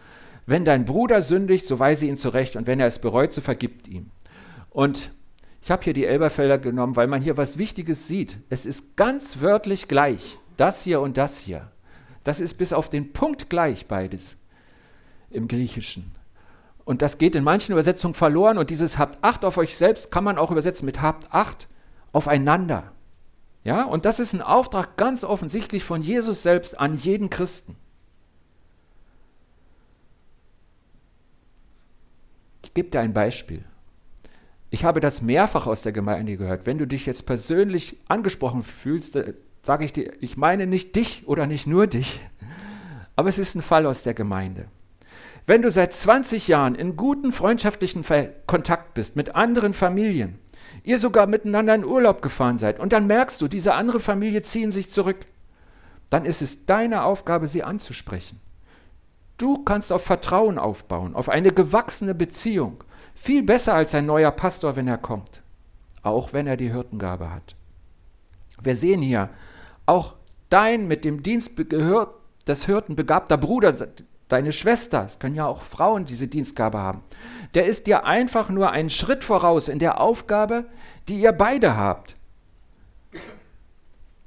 wenn 0.47 0.65
dein 0.65 0.87
Bruder 0.87 1.21
sündigt, 1.21 1.67
so 1.67 1.79
weise 1.79 2.07
ihn 2.07 2.17
zurecht, 2.17 2.57
und 2.57 2.67
wenn 2.67 2.81
er 2.81 2.87
es 2.87 2.99
bereut, 2.99 3.35
so 3.35 3.43
vergibt 3.43 3.89
ihm. 3.89 4.11
Und 4.71 5.11
ich 5.61 5.71
habe 5.71 5.85
hier 5.85 5.93
die 5.93 6.07
Elberfelder 6.07 6.57
genommen, 6.57 6.97
weil 6.97 7.09
man 7.09 7.21
hier 7.21 7.37
was 7.37 7.59
Wichtiges 7.59 8.09
sieht. 8.09 8.39
Es 8.49 8.65
ist 8.65 8.97
ganz 8.97 9.43
wörtlich 9.43 9.87
gleich, 9.87 10.39
das 10.57 10.83
hier 10.83 11.03
und 11.03 11.19
das 11.19 11.41
hier. 11.41 11.71
Das 12.25 12.41
ist 12.41 12.55
bis 12.55 12.73
auf 12.73 12.89
den 12.89 13.13
Punkt 13.13 13.51
gleich 13.51 13.87
beides 13.87 14.39
im 15.29 15.47
Griechischen. 15.47 16.15
Und 16.91 17.03
das 17.03 17.19
geht 17.19 17.37
in 17.37 17.45
manchen 17.45 17.71
Übersetzungen 17.71 18.15
verloren. 18.15 18.59
Und 18.59 18.71
dieses 18.71 18.99
habt 18.99 19.23
Acht 19.23 19.45
auf 19.45 19.59
euch 19.59 19.77
selbst 19.77 20.11
kann 20.11 20.25
man 20.25 20.39
auch 20.39 20.51
übersetzen 20.51 20.87
mit 20.87 21.01
habt 21.01 21.33
Acht 21.33 21.69
aufeinander. 22.11 22.91
Ja, 23.63 23.85
und 23.85 24.07
das 24.07 24.19
ist 24.19 24.33
ein 24.33 24.43
Auftrag 24.43 24.97
ganz 24.97 25.23
offensichtlich 25.23 25.85
von 25.85 26.03
Jesus 26.03 26.43
selbst 26.43 26.81
an 26.81 26.97
jeden 26.97 27.31
Christen. 27.31 27.77
Ich 32.65 32.75
gebe 32.75 32.91
dir 32.91 32.99
ein 32.99 33.15
Beispiel. 33.15 33.65
Ich 34.71 34.85
habe 34.85 34.99
das 34.99 35.23
mehrfach 35.23 35.69
aus 35.69 35.83
der 35.83 35.93
Gemeinde 35.93 36.37
gehört. 36.39 36.67
Wenn 36.67 36.79
du 36.79 36.89
dich 36.89 37.07
jetzt 37.07 37.25
persönlich 37.25 38.01
angesprochen 38.09 38.65
fühlst, 38.65 39.17
sage 39.63 39.85
ich 39.85 39.93
dir, 39.93 40.13
ich 40.21 40.37
meine 40.37 40.67
nicht 40.67 40.97
dich 40.97 41.29
oder 41.29 41.47
nicht 41.47 41.69
nur 41.69 41.87
dich, 41.87 42.19
aber 43.15 43.29
es 43.29 43.39
ist 43.39 43.55
ein 43.55 43.63
Fall 43.63 43.87
aus 43.87 44.03
der 44.03 44.15
Gemeinde. 44.15 44.67
Wenn 45.47 45.63
du 45.63 45.71
seit 45.71 45.93
20 45.93 46.49
Jahren 46.49 46.75
in 46.75 46.97
guten 46.97 47.33
freundschaftlichen 47.33 48.05
Kontakt 48.47 48.95
bist 48.95 49.17
mit 49.17 49.35
anderen 49.35 49.75
Familien, 49.75 50.39
ihr 50.85 50.99
sogar 50.99 51.27
miteinander 51.27 51.75
in 51.75 51.85
Urlaub 51.85 52.23
gefahren 52.23 52.59
seid 52.59 52.79
und 52.79 52.93
dann 52.93 53.07
merkst 53.07 53.41
du, 53.41 53.49
diese 53.49 53.75
andere 53.75 54.01
Familie 54.01 54.43
ziehen 54.43 54.73
sich 54.73 54.91
zurück, 54.91 55.27
dann 56.11 56.25
ist 56.25 56.43
es 56.43 56.67
deine 56.67 57.05
Aufgabe, 57.05 57.49
sie 57.49 57.63
anzusprechen. 57.63 58.41
Du 59.39 59.65
kannst 59.65 59.93
auf 59.93 60.05
Vertrauen 60.05 60.59
aufbauen, 60.59 61.15
auf 61.15 61.29
eine 61.29 61.51
gewachsene 61.53 62.15
Beziehung, 62.15 62.85
viel 63.15 63.43
besser 63.43 63.75
als 63.75 63.95
ein 63.95 64.07
neuer 64.07 64.31
Pastor, 64.33 64.77
wenn 64.77 64.89
er 64.89 64.99
kommt, 64.99 65.43
auch 66.03 66.33
wenn 66.33 66.47
er 66.47 66.57
die 66.57 66.71
Hirtengabe 66.71 67.33
hat. 67.33 67.57
Wir 68.61 68.77
sehen 68.77 69.01
hier, 69.01 69.31
auch 69.87 70.17
dein 70.51 70.87
mit 70.89 71.05
dem 71.05 71.23
Dienst 71.23 71.53
des 72.47 72.67
Hirten 72.67 72.97
begabter 72.97 73.39
Bruder, 73.39 73.75
deine 74.33 74.53
Schwester, 74.53 75.05
es 75.05 75.19
können 75.19 75.35
ja 75.35 75.47
auch 75.47 75.63
Frauen 75.63 76.07
diese 76.07 76.29
Dienstgabe 76.29 76.79
haben, 76.79 77.03
der 77.55 77.67
ist 77.67 77.87
dir 77.87 78.05
einfach 78.05 78.49
nur 78.49 78.71
einen 78.71 78.91
Schritt 78.91 79.25
voraus 79.25 79.69
in 79.69 79.79
der 79.79 80.01
Aufgabe, 80.01 80.67
die 81.09 81.21
ihr 81.21 81.33
beide 81.33 81.77
habt. 81.77 82.17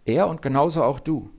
Er 0.06 0.28
und 0.28 0.42
genauso 0.42 0.84
auch 0.84 1.00
du. 1.00 1.30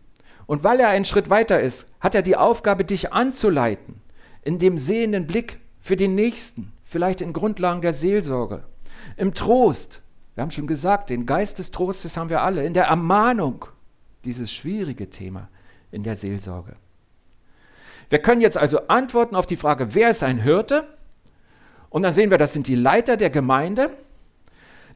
Und 0.46 0.64
weil 0.64 0.80
er 0.80 0.88
einen 0.88 1.04
Schritt 1.04 1.30
weiter 1.30 1.60
ist, 1.60 1.86
hat 2.00 2.14
er 2.14 2.22
die 2.22 2.36
Aufgabe, 2.36 2.84
dich 2.84 3.12
anzuleiten, 3.12 4.00
in 4.42 4.58
dem 4.58 4.78
sehenden 4.78 5.26
Blick 5.26 5.60
für 5.80 5.96
den 5.96 6.14
Nächsten, 6.14 6.72
vielleicht 6.82 7.20
in 7.20 7.32
Grundlagen 7.32 7.82
der 7.82 7.92
Seelsorge, 7.92 8.64
im 9.16 9.34
Trost. 9.34 10.02
Wir 10.34 10.42
haben 10.42 10.50
schon 10.50 10.66
gesagt, 10.66 11.10
den 11.10 11.26
Geist 11.26 11.58
des 11.58 11.70
Trostes 11.70 12.16
haben 12.16 12.30
wir 12.30 12.42
alle, 12.42 12.64
in 12.64 12.74
der 12.74 12.84
Ermahnung, 12.84 13.66
dieses 14.24 14.50
schwierige 14.50 15.10
Thema 15.10 15.48
in 15.90 16.02
der 16.02 16.16
Seelsorge. 16.16 16.76
Wir 18.10 18.18
können 18.20 18.40
jetzt 18.40 18.58
also 18.58 18.86
antworten 18.88 19.36
auf 19.36 19.46
die 19.46 19.56
Frage, 19.56 19.94
wer 19.94 20.10
ist 20.10 20.22
ein 20.22 20.38
Hirte? 20.38 20.86
Und 21.90 22.02
dann 22.02 22.12
sehen 22.12 22.30
wir, 22.30 22.38
das 22.38 22.52
sind 22.52 22.66
die 22.66 22.74
Leiter 22.74 23.16
der 23.16 23.30
Gemeinde. 23.30 23.90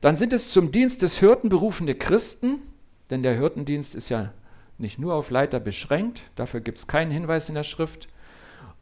Dann 0.01 0.17
sind 0.17 0.33
es 0.33 0.51
zum 0.51 0.73
Dienst 0.73 1.03
des 1.03 1.19
Hirten 1.19 1.49
berufene 1.49 1.95
Christen. 1.95 2.63
denn 3.11 3.23
der 3.23 3.35
Hirtendienst 3.35 3.95
ist 3.95 4.11
ja 4.11 4.33
nicht 4.77 4.99
nur 4.99 5.15
auf 5.15 5.31
Leiter 5.31 5.61
beschränkt, 5.61 6.31
dafür 6.37 6.61
gibt 6.61 6.79
es 6.79 6.87
keinen 6.87 7.11
Hinweis 7.11 7.49
in 7.49 7.55
der 7.55 7.65
Schrift. 7.65 8.09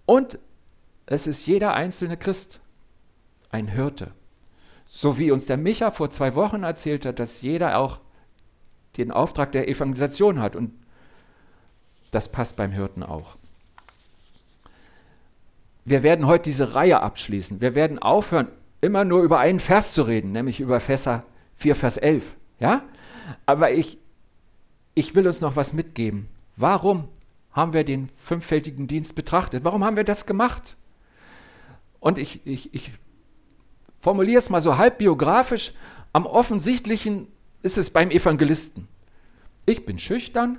Und 0.04 0.38
es 1.06 1.26
ist 1.26 1.46
jeder 1.46 1.74
einzelne 1.74 2.16
Christ 2.16 2.60
ein 3.50 3.68
Hirte. 3.68 4.12
So 4.86 5.18
wie 5.18 5.30
uns 5.30 5.46
der 5.46 5.56
Micha 5.56 5.90
vor 5.90 6.10
zwei 6.10 6.34
Wochen 6.34 6.62
erzählt 6.62 7.06
hat, 7.06 7.18
dass 7.18 7.42
jeder 7.42 7.78
auch 7.78 8.00
den 8.96 9.10
Auftrag 9.10 9.52
der 9.52 9.68
Evangelisation 9.68 10.40
hat. 10.40 10.56
Und 10.56 10.72
das 12.10 12.30
passt 12.30 12.56
beim 12.56 12.72
Hirten 12.72 13.02
auch. 13.02 13.36
Wir 15.86 16.02
werden 16.02 16.26
heute 16.26 16.50
diese 16.50 16.74
Reihe 16.74 17.00
abschließen. 17.00 17.60
Wir 17.60 17.76
werden 17.76 18.00
aufhören, 18.00 18.48
immer 18.80 19.04
nur 19.04 19.22
über 19.22 19.38
einen 19.38 19.60
Vers 19.60 19.94
zu 19.94 20.02
reden, 20.02 20.32
nämlich 20.32 20.60
über 20.60 20.80
Fässer 20.80 21.24
4, 21.54 21.76
Vers 21.76 21.96
11. 21.96 22.36
Ja? 22.58 22.82
Aber 23.46 23.70
ich, 23.70 23.98
ich 24.96 25.14
will 25.14 25.28
uns 25.28 25.40
noch 25.40 25.54
was 25.54 25.72
mitgeben. 25.72 26.28
Warum 26.56 27.06
haben 27.52 27.72
wir 27.72 27.84
den 27.84 28.08
fünffältigen 28.16 28.88
Dienst 28.88 29.14
betrachtet? 29.14 29.62
Warum 29.62 29.84
haben 29.84 29.96
wir 29.96 30.02
das 30.02 30.26
gemacht? 30.26 30.74
Und 32.00 32.18
ich, 32.18 32.44
ich, 32.44 32.74
ich 32.74 32.90
formuliere 34.00 34.40
es 34.40 34.50
mal 34.50 34.60
so 34.60 34.78
halb 34.78 34.98
biografisch. 34.98 35.72
Am 36.12 36.26
offensichtlichen 36.26 37.28
ist 37.62 37.78
es 37.78 37.90
beim 37.90 38.10
Evangelisten. 38.10 38.88
Ich 39.66 39.86
bin 39.86 40.00
schüchtern 40.00 40.58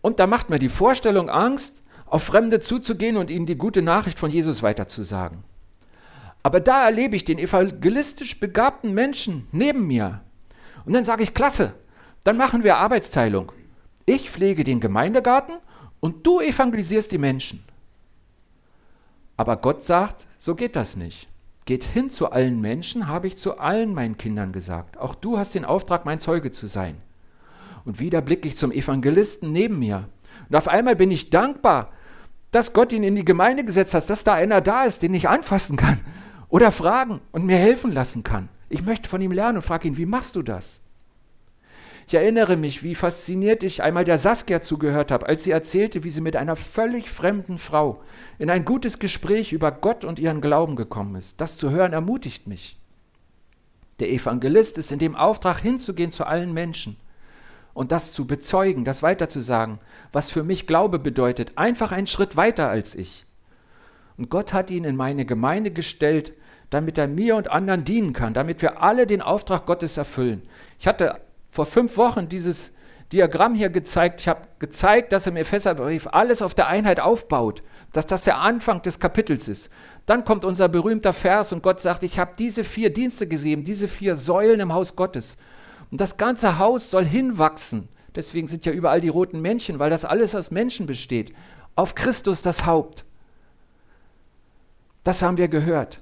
und 0.00 0.20
da 0.20 0.26
macht 0.26 0.48
mir 0.48 0.58
die 0.58 0.70
Vorstellung 0.70 1.28
Angst, 1.28 1.82
auf 2.06 2.24
Fremde 2.24 2.60
zuzugehen 2.60 3.16
und 3.16 3.30
ihnen 3.30 3.46
die 3.46 3.58
gute 3.58 3.82
Nachricht 3.82 4.18
von 4.18 4.30
Jesus 4.30 4.62
weiterzusagen. 4.62 5.44
Aber 6.42 6.60
da 6.60 6.84
erlebe 6.84 7.16
ich 7.16 7.24
den 7.24 7.38
evangelistisch 7.38 8.38
begabten 8.38 8.92
Menschen 8.92 9.48
neben 9.50 9.86
mir. 9.86 10.20
Und 10.84 10.92
dann 10.92 11.04
sage 11.04 11.22
ich, 11.22 11.34
klasse, 11.34 11.74
dann 12.22 12.36
machen 12.36 12.64
wir 12.64 12.76
Arbeitsteilung. 12.76 13.52
Ich 14.06 14.30
pflege 14.30 14.64
den 14.64 14.80
Gemeindegarten 14.80 15.56
und 16.00 16.26
du 16.26 16.40
evangelisierst 16.40 17.10
die 17.12 17.18
Menschen. 17.18 17.64
Aber 19.36 19.56
Gott 19.56 19.82
sagt, 19.82 20.26
so 20.38 20.54
geht 20.54 20.76
das 20.76 20.96
nicht. 20.96 21.28
Geht 21.64 21.84
hin 21.84 22.10
zu 22.10 22.30
allen 22.30 22.60
Menschen, 22.60 23.08
habe 23.08 23.26
ich 23.26 23.38
zu 23.38 23.58
allen 23.58 23.94
meinen 23.94 24.18
Kindern 24.18 24.52
gesagt. 24.52 24.98
Auch 24.98 25.14
du 25.14 25.38
hast 25.38 25.54
den 25.54 25.64
Auftrag, 25.64 26.04
mein 26.04 26.20
Zeuge 26.20 26.52
zu 26.52 26.66
sein. 26.66 27.00
Und 27.86 28.00
wieder 28.00 28.20
blicke 28.20 28.48
ich 28.48 28.56
zum 28.58 28.70
Evangelisten 28.70 29.50
neben 29.50 29.78
mir. 29.78 30.08
Und 30.48 30.56
auf 30.56 30.68
einmal 30.68 30.96
bin 30.96 31.10
ich 31.10 31.30
dankbar, 31.30 31.90
dass 32.50 32.72
Gott 32.72 32.92
ihn 32.92 33.02
in 33.02 33.16
die 33.16 33.24
Gemeinde 33.24 33.64
gesetzt 33.64 33.94
hat, 33.94 34.08
dass 34.08 34.24
da 34.24 34.34
einer 34.34 34.60
da 34.60 34.84
ist, 34.84 35.02
den 35.02 35.14
ich 35.14 35.28
anfassen 35.28 35.76
kann 35.76 36.00
oder 36.48 36.70
fragen 36.70 37.20
und 37.32 37.46
mir 37.46 37.56
helfen 37.56 37.92
lassen 37.92 38.22
kann. 38.22 38.48
Ich 38.68 38.84
möchte 38.84 39.08
von 39.08 39.20
ihm 39.20 39.32
lernen 39.32 39.58
und 39.58 39.64
frage 39.64 39.88
ihn, 39.88 39.96
wie 39.96 40.06
machst 40.06 40.36
du 40.36 40.42
das? 40.42 40.80
Ich 42.06 42.14
erinnere 42.14 42.56
mich, 42.56 42.82
wie 42.82 42.94
fasziniert 42.94 43.64
ich 43.64 43.82
einmal 43.82 44.04
der 44.04 44.18
Saskia 44.18 44.60
zugehört 44.60 45.10
habe, 45.10 45.26
als 45.26 45.44
sie 45.44 45.50
erzählte, 45.50 46.04
wie 46.04 46.10
sie 46.10 46.20
mit 46.20 46.36
einer 46.36 46.54
völlig 46.54 47.10
fremden 47.10 47.58
Frau 47.58 48.02
in 48.38 48.50
ein 48.50 48.64
gutes 48.64 48.98
Gespräch 48.98 49.52
über 49.52 49.72
Gott 49.72 50.04
und 50.04 50.18
ihren 50.18 50.40
Glauben 50.40 50.76
gekommen 50.76 51.16
ist. 51.16 51.40
Das 51.40 51.56
zu 51.56 51.70
hören 51.70 51.92
ermutigt 51.92 52.46
mich. 52.46 52.78
Der 54.00 54.12
Evangelist 54.12 54.76
ist 54.76 54.92
in 54.92 54.98
dem 54.98 55.16
Auftrag 55.16 55.60
hinzugehen 55.60 56.12
zu 56.12 56.26
allen 56.26 56.52
Menschen 56.52 56.98
und 57.74 57.92
das 57.92 58.12
zu 58.12 58.26
bezeugen, 58.26 58.84
das 58.84 59.02
weiterzusagen, 59.02 59.78
was 60.12 60.30
für 60.30 60.42
mich 60.42 60.66
Glaube 60.66 60.98
bedeutet, 60.98 61.52
einfach 61.56 61.92
einen 61.92 62.06
Schritt 62.06 62.36
weiter 62.36 62.68
als 62.68 62.94
ich. 62.94 63.26
Und 64.16 64.30
Gott 64.30 64.52
hat 64.52 64.70
ihn 64.70 64.84
in 64.84 64.96
meine 64.96 65.26
Gemeinde 65.26 65.72
gestellt, 65.72 66.32
damit 66.70 66.98
er 66.98 67.08
mir 67.08 67.36
und 67.36 67.50
anderen 67.50 67.84
dienen 67.84 68.12
kann, 68.12 68.32
damit 68.32 68.62
wir 68.62 68.82
alle 68.82 69.06
den 69.06 69.22
Auftrag 69.22 69.66
Gottes 69.66 69.96
erfüllen. 69.96 70.42
Ich 70.78 70.86
hatte 70.86 71.20
vor 71.50 71.66
fünf 71.66 71.96
Wochen 71.96 72.28
dieses 72.28 72.72
Diagramm 73.12 73.54
hier 73.54 73.68
gezeigt. 73.68 74.22
Ich 74.22 74.28
habe 74.28 74.42
gezeigt, 74.58 75.12
dass 75.12 75.26
im 75.26 75.36
Epheserbrief 75.36 76.08
alles 76.10 76.42
auf 76.42 76.54
der 76.54 76.68
Einheit 76.68 77.00
aufbaut, 77.00 77.62
dass 77.92 78.06
das 78.06 78.24
der 78.24 78.38
Anfang 78.38 78.82
des 78.82 78.98
Kapitels 78.98 79.46
ist. 79.48 79.70
Dann 80.06 80.24
kommt 80.24 80.44
unser 80.44 80.68
berühmter 80.68 81.12
Vers 81.12 81.52
und 81.52 81.62
Gott 81.62 81.80
sagt, 81.80 82.02
ich 82.02 82.18
habe 82.18 82.32
diese 82.38 82.64
vier 82.64 82.92
Dienste 82.92 83.28
gesehen, 83.28 83.62
diese 83.62 83.88
vier 83.88 84.16
Säulen 84.16 84.60
im 84.60 84.72
Haus 84.72 84.96
Gottes. 84.96 85.36
Und 85.94 86.00
das 86.00 86.16
ganze 86.16 86.58
Haus 86.58 86.90
soll 86.90 87.04
hinwachsen. 87.04 87.88
Deswegen 88.16 88.48
sind 88.48 88.66
ja 88.66 88.72
überall 88.72 89.00
die 89.00 89.10
roten 89.10 89.40
Männchen, 89.40 89.78
weil 89.78 89.90
das 89.90 90.04
alles 90.04 90.34
aus 90.34 90.50
Menschen 90.50 90.86
besteht. 90.86 91.32
Auf 91.76 91.94
Christus 91.94 92.42
das 92.42 92.66
Haupt. 92.66 93.04
Das 95.04 95.22
haben 95.22 95.36
wir 95.36 95.46
gehört. 95.46 96.00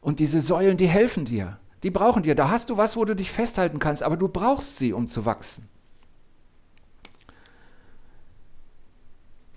Und 0.00 0.20
diese 0.20 0.40
Säulen, 0.40 0.76
die 0.76 0.86
helfen 0.86 1.24
dir. 1.24 1.58
Die 1.82 1.90
brauchen 1.90 2.22
dir. 2.22 2.36
Da 2.36 2.50
hast 2.50 2.70
du 2.70 2.76
was, 2.76 2.96
wo 2.96 3.04
du 3.04 3.16
dich 3.16 3.32
festhalten 3.32 3.80
kannst, 3.80 4.04
aber 4.04 4.16
du 4.16 4.28
brauchst 4.28 4.76
sie, 4.78 4.92
um 4.92 5.08
zu 5.08 5.24
wachsen. 5.24 5.68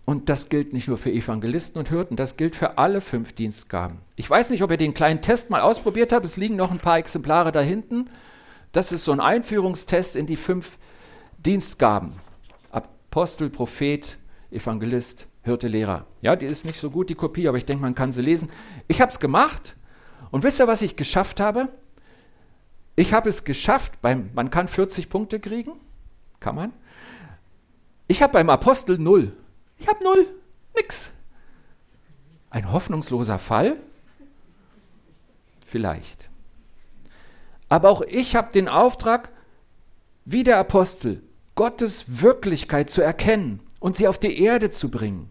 Und 0.04 0.30
das 0.30 0.50
gilt 0.50 0.74
nicht 0.74 0.88
nur 0.88 0.98
für 0.98 1.12
Evangelisten 1.12 1.78
und 1.78 1.90
Hirten, 1.90 2.16
das 2.16 2.38
gilt 2.38 2.56
für 2.56 2.80
alle 2.80 3.02
fünf 3.02 3.34
Dienstgaben. 3.34 4.00
Ich 4.16 4.28
weiß 4.28 4.50
nicht, 4.50 4.64
ob 4.64 4.72
ihr 4.72 4.78
den 4.78 4.96
kleinen 4.96 5.22
Test 5.22 5.52
mal 5.52 5.62
ausprobiert 5.62 6.12
habt. 6.12 6.26
Es 6.26 6.38
liegen 6.38 6.56
noch 6.56 6.72
ein 6.72 6.80
paar 6.80 6.98
Exemplare 6.98 7.52
da 7.52 7.62
hinten. 7.62 8.10
Das 8.76 8.92
ist 8.92 9.06
so 9.06 9.14
ein 9.14 9.22
Einführungstest 9.22 10.18
in 10.18 10.26
die 10.26 10.36
fünf 10.36 10.78
Dienstgaben. 11.38 12.12
Apostel, 12.72 13.50
Prophet, 13.50 14.18
Evangelist, 14.52 15.28
Hirte, 15.44 15.70
Lehrer. 15.70 16.06
Ja, 16.22 16.36
die 16.36 16.46
ist 16.46 16.66
nicht 16.66 16.78
so 16.78 16.92
gut, 16.92 17.10
die 17.10 17.16
Kopie, 17.16 17.48
aber 17.48 17.58
ich 17.58 17.66
denke, 17.66 17.84
man 17.84 17.96
kann 17.96 18.12
sie 18.12 18.22
lesen. 18.22 18.50
Ich 18.90 19.00
habe 19.00 19.10
es 19.10 19.22
gemacht 19.22 19.78
und 20.30 20.44
wisst 20.44 20.60
ihr, 20.60 20.68
was 20.68 20.82
ich 20.82 20.98
geschafft 20.98 21.40
habe? 21.40 21.70
Ich 22.98 23.14
habe 23.14 23.30
es 23.30 23.46
geschafft, 23.46 24.02
beim, 24.02 24.30
man 24.34 24.50
kann 24.50 24.68
40 24.68 25.10
Punkte 25.10 25.40
kriegen, 25.40 25.72
kann 26.42 26.56
man. 26.56 26.74
Ich 28.10 28.22
habe 28.22 28.34
beim 28.34 28.50
Apostel 28.50 28.98
null. 28.98 29.32
Ich 29.80 29.88
habe 29.88 30.04
null, 30.04 30.28
nix. 30.76 31.12
Ein 32.50 32.74
hoffnungsloser 32.74 33.40
Fall? 33.40 33.78
Vielleicht. 35.62 36.30
Aber 37.70 37.90
auch 37.90 38.02
ich 38.02 38.36
habe 38.36 38.52
den 38.52 38.68
Auftrag, 38.68 39.30
wie 40.26 40.44
der 40.44 40.58
Apostel, 40.58 41.22
Gottes 41.56 42.22
Wirklichkeit 42.22 42.90
zu 42.90 43.02
erkennen 43.02 43.62
und 43.80 43.96
sie 43.96 44.08
auf 44.08 44.20
die 44.20 44.42
Erde 44.42 44.72
zu 44.72 44.90
bringen. 44.90 45.30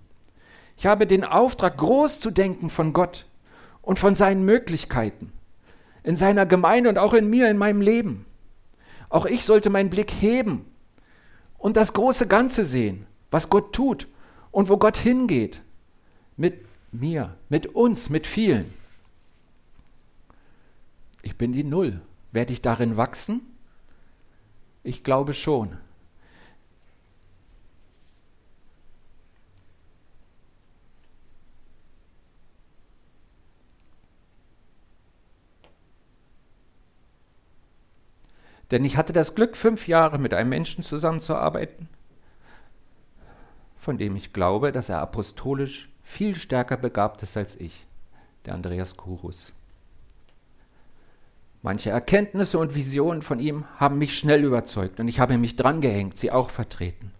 Ich 0.76 0.86
habe 0.86 1.06
den 1.06 1.24
Auftrag, 1.24 1.76
groß 1.78 2.20
zu 2.20 2.30
denken 2.30 2.70
von 2.70 2.92
Gott 2.92 3.26
und 3.82 3.98
von 3.98 4.14
seinen 4.14 4.44
Möglichkeiten 4.44 5.32
in 6.04 6.16
seiner 6.16 6.46
Gemeinde 6.46 6.90
und 6.90 6.98
auch 6.98 7.14
in 7.14 7.28
mir, 7.28 7.50
in 7.50 7.56
meinem 7.56 7.80
Leben. 7.80 8.26
Auch 9.08 9.26
ich 9.26 9.44
sollte 9.44 9.70
meinen 9.70 9.90
Blick 9.90 10.12
heben 10.20 10.66
und 11.58 11.76
das 11.76 11.94
große 11.94 12.28
Ganze 12.28 12.64
sehen, 12.64 13.06
was 13.30 13.48
Gott 13.48 13.72
tut 13.72 14.06
und 14.52 14.68
wo 14.68 14.76
Gott 14.76 14.98
hingeht. 14.98 15.62
Mit 16.36 16.66
mir, 16.92 17.36
mit 17.48 17.68
uns, 17.68 18.10
mit 18.10 18.26
vielen. 18.26 18.72
Ich 21.22 21.36
bin 21.36 21.52
die 21.52 21.64
Null. 21.64 22.00
Werde 22.34 22.52
ich 22.52 22.62
darin 22.62 22.96
wachsen? 22.96 23.42
Ich 24.82 25.04
glaube 25.04 25.34
schon. 25.34 25.78
Denn 38.72 38.84
ich 38.84 38.96
hatte 38.96 39.12
das 39.12 39.36
Glück, 39.36 39.56
fünf 39.56 39.86
Jahre 39.86 40.18
mit 40.18 40.34
einem 40.34 40.48
Menschen 40.48 40.82
zusammenzuarbeiten, 40.82 41.88
von 43.76 43.96
dem 43.96 44.16
ich 44.16 44.32
glaube, 44.32 44.72
dass 44.72 44.88
er 44.88 44.98
apostolisch 44.98 45.88
viel 46.02 46.34
stärker 46.34 46.78
begabt 46.78 47.22
ist 47.22 47.36
als 47.36 47.54
ich, 47.54 47.86
der 48.44 48.54
Andreas 48.54 48.96
Kurus. 48.96 49.54
Manche 51.64 51.88
Erkenntnisse 51.88 52.58
und 52.58 52.74
Visionen 52.74 53.22
von 53.22 53.40
ihm 53.40 53.64
haben 53.78 53.96
mich 53.96 54.18
schnell 54.18 54.44
überzeugt 54.44 55.00
und 55.00 55.08
ich 55.08 55.18
habe 55.18 55.38
mich 55.38 55.56
drangehängt, 55.56 56.18
sie 56.18 56.30
auch 56.30 56.50
vertreten. 56.50 57.10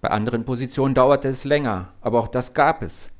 Bei 0.00 0.08
anderen 0.08 0.46
Positionen 0.46 0.94
dauerte 0.94 1.28
es 1.28 1.44
länger, 1.44 1.92
aber 2.00 2.18
auch 2.18 2.28
das 2.28 2.54
gab 2.54 2.80
es, 2.80 3.10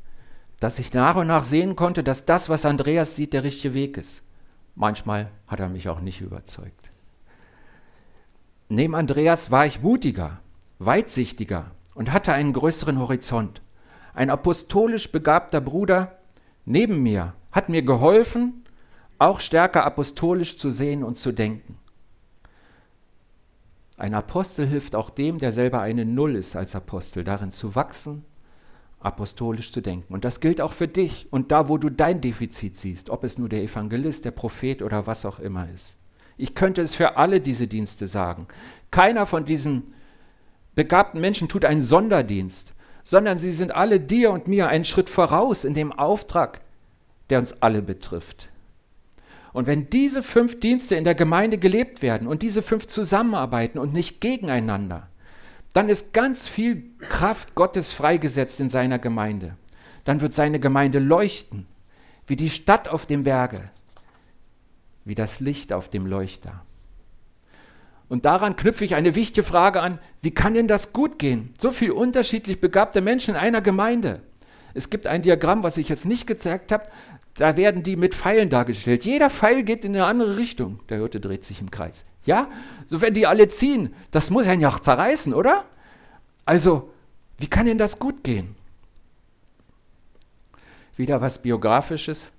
dass 0.59 0.79
ich 0.79 0.95
nach 0.95 1.17
und 1.17 1.27
nach 1.27 1.43
sehen 1.43 1.77
konnte, 1.77 2.03
dass 2.03 2.25
das, 2.25 2.49
was 2.49 2.65
Andreas 2.65 3.15
sieht, 3.15 3.35
der 3.35 3.45
richtige 3.45 3.75
Weg 3.75 3.99
ist. 3.99 4.23
Manchmal 4.75 5.31
hat 5.47 5.61
er 5.61 5.69
mich 5.69 5.91
auch 5.91 6.01
nicht 6.01 6.23
überzeugt. 6.23 6.93
Neben 8.71 8.95
Andreas 8.95 9.51
war 9.51 9.67
ich 9.67 9.83
mutiger, 9.83 10.41
weitsichtiger 10.79 11.73
und 11.95 12.11
hatte 12.11 12.33
einen 12.33 12.55
größeren 12.55 13.01
Horizont. 13.01 13.61
Ein 14.15 14.31
apostolisch 14.31 15.13
begabter 15.13 15.61
Bruder 15.61 16.17
neben 16.65 17.03
mir 17.03 17.35
hat 17.53 17.69
mir 17.69 17.83
geholfen, 17.83 18.65
auch 19.19 19.41
stärker 19.41 19.85
apostolisch 19.85 20.59
zu 20.59 20.71
sehen 20.71 21.03
und 21.03 21.19
zu 21.19 21.33
denken. 21.33 21.77
Ein 23.97 24.15
Apostel 24.15 24.67
hilft 24.67 24.97
auch 24.97 25.11
dem, 25.11 25.39
der 25.39 25.53
selber 25.53 25.81
eine 25.81 26.07
Null 26.07 26.37
ist 26.37 26.57
als 26.57 26.75
Apostel, 26.75 27.23
darin 27.23 27.53
zu 27.53 27.75
wachsen 27.75 28.25
apostolisch 29.01 29.73
zu 29.73 29.81
denken. 29.81 30.13
Und 30.13 30.25
das 30.25 30.41
gilt 30.41 30.61
auch 30.61 30.73
für 30.73 30.89
dich 30.89 31.27
und 31.31 31.51
da, 31.51 31.69
wo 31.69 31.79
du 31.79 31.89
dein 31.89 32.21
Defizit 32.21 32.77
siehst, 32.77 33.11
ob 33.11 33.25
es 33.25 33.39
nur 33.39 33.49
der 33.49 33.63
Evangelist, 33.63 34.25
der 34.25 34.31
Prophet 34.31 34.83
oder 34.83 35.07
was 35.07 35.25
auch 35.25 35.39
immer 35.39 35.69
ist. 35.75 35.97
Ich 36.37 36.55
könnte 36.55 36.83
es 36.83 36.95
für 36.95 37.17
alle 37.17 37.41
diese 37.41 37.67
Dienste 37.67 38.07
sagen. 38.07 38.47
Keiner 38.91 39.27
von 39.27 39.45
diesen 39.45 39.95
begabten 40.75 41.21
Menschen 41.21 41.49
tut 41.49 41.65
einen 41.65 41.83
Sonderdienst, 41.83 42.75
sondern 43.03 43.39
sie 43.39 43.53
sind 43.53 43.75
alle 43.75 44.01
dir 44.01 44.31
und 44.31 44.47
mir 44.47 44.69
einen 44.69 44.85
Schritt 44.85 45.11
voraus 45.11 45.65
in 45.65 45.75
dem 45.75 45.93
Auftrag, 45.93 46.61
der 47.31 47.39
uns 47.39 47.63
alle 47.63 47.83
betrifft. 47.83 48.51
Und 49.53 49.67
wenn 49.67 49.91
diese 49.91 50.23
fünf 50.23 50.61
Dienste 50.61 50.97
in 50.97 51.05
der 51.05 51.15
Gemeinde 51.15 51.59
gelebt 51.59 52.03
werden 52.03 52.29
und 52.29 52.43
diese 52.43 52.63
fünf 52.63 52.87
zusammenarbeiten 52.87 53.79
und 53.79 53.93
nicht 53.93 54.21
gegeneinander, 54.21 55.09
dann 55.73 55.89
ist 55.89 56.13
ganz 56.13 56.49
viel 56.49 56.85
Kraft 57.09 57.55
Gottes 57.55 57.93
freigesetzt 57.93 58.61
in 58.61 58.69
seiner 58.69 58.99
Gemeinde. 58.99 59.57
Dann 60.05 60.21
wird 60.21 60.35
seine 60.35 60.61
Gemeinde 60.61 60.99
leuchten, 60.99 61.67
wie 62.27 62.37
die 62.37 62.51
Stadt 62.51 62.89
auf 62.89 63.07
dem 63.07 63.23
Berge, 63.23 63.71
wie 65.05 65.15
das 65.15 65.41
Licht 65.41 65.73
auf 65.73 65.89
dem 65.89 66.07
Leuchter. 66.07 66.65
Und 68.09 68.25
daran 68.25 68.57
knüpfe 68.57 68.85
ich 68.85 68.97
eine 68.97 69.15
wichtige 69.15 69.45
Frage 69.45 69.81
an, 69.81 70.01
wie 70.21 70.33
kann 70.33 70.55
denn 70.55 70.67
das 70.67 70.93
gut 70.93 71.19
gehen? 71.21 71.55
So 71.59 71.71
viele 71.71 71.95
unterschiedlich 71.95 72.61
begabte 72.61 73.01
Menschen 73.01 73.35
in 73.35 73.41
einer 73.41 73.61
Gemeinde. 73.61 74.23
Es 74.75 74.91
gibt 74.91 75.07
ein 75.07 75.23
Diagramm, 75.23 75.63
was 75.63 75.77
ich 75.77 75.89
jetzt 75.89 76.07
nicht 76.07 76.27
gezeigt 76.27 76.73
habe, 76.73 76.85
da 77.35 77.57
werden 77.57 77.83
die 77.83 77.97
mit 77.97 78.15
Pfeilen 78.15 78.51
dargestellt. 78.51 79.05
Jeder 79.05 79.31
Pfeil 79.31 79.63
geht 79.63 79.85
in 79.85 79.95
eine 79.95 80.05
andere 80.05 80.37
Richtung. 80.37 80.81
Der 80.89 80.99
Hirte 80.99 81.21
dreht 81.21 81.45
sich 81.45 81.61
im 81.61 81.71
Kreis. 81.71 82.05
Ja? 82.25 82.51
So 82.87 83.01
wenn 83.01 83.15
die 83.15 83.27
alle 83.27 83.49
ziehen, 83.49 83.95
das 84.11 84.31
muss 84.31 84.47
ja 84.47 84.69
auch 84.69 84.81
zerreißen, 84.81 85.33
oder? 85.33 85.65
Also, 86.45 86.91
wie 87.39 87.47
kann 87.47 87.67
denn 87.67 87.79
das 87.79 87.99
gut 87.99 88.25
gehen? 88.25 88.57
Wieder 90.97 91.21
was 91.21 91.41
Biografisches. 91.41 92.33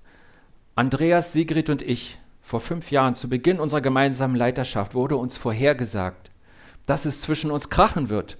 Andreas, 0.75 1.33
Sigrid 1.33 1.69
und 1.69 1.81
ich, 1.81 2.19
vor 2.41 2.59
fünf 2.59 2.91
Jahren, 2.91 3.15
zu 3.15 3.29
Beginn 3.29 3.59
unserer 3.59 3.81
gemeinsamen 3.81 4.35
Leiterschaft, 4.35 4.93
wurde 4.93 5.15
uns 5.15 5.37
vorhergesagt, 5.37 6.31
dass 6.85 7.05
es 7.05 7.21
zwischen 7.21 7.49
uns 7.49 7.69
krachen 7.69 8.09
wird, 8.09 8.37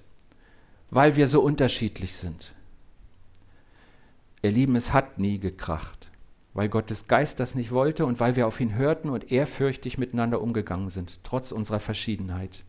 weil 0.90 1.16
wir 1.16 1.26
so 1.26 1.40
unterschiedlich 1.40 2.14
sind. 2.14 2.52
Ihr 4.42 4.50
Lieben, 4.50 4.76
es 4.76 4.92
hat 4.92 5.18
nie 5.18 5.38
gekracht 5.38 6.11
weil 6.54 6.68
Gottes 6.68 7.08
Geist 7.08 7.40
das 7.40 7.54
nicht 7.54 7.72
wollte 7.72 8.04
und 8.04 8.20
weil 8.20 8.36
wir 8.36 8.46
auf 8.46 8.60
ihn 8.60 8.74
hörten 8.74 9.08
und 9.08 9.32
ehrfürchtig 9.32 9.98
miteinander 9.98 10.40
umgegangen 10.40 10.90
sind, 10.90 11.20
trotz 11.24 11.52
unserer 11.52 11.80
Verschiedenheit. 11.80 12.64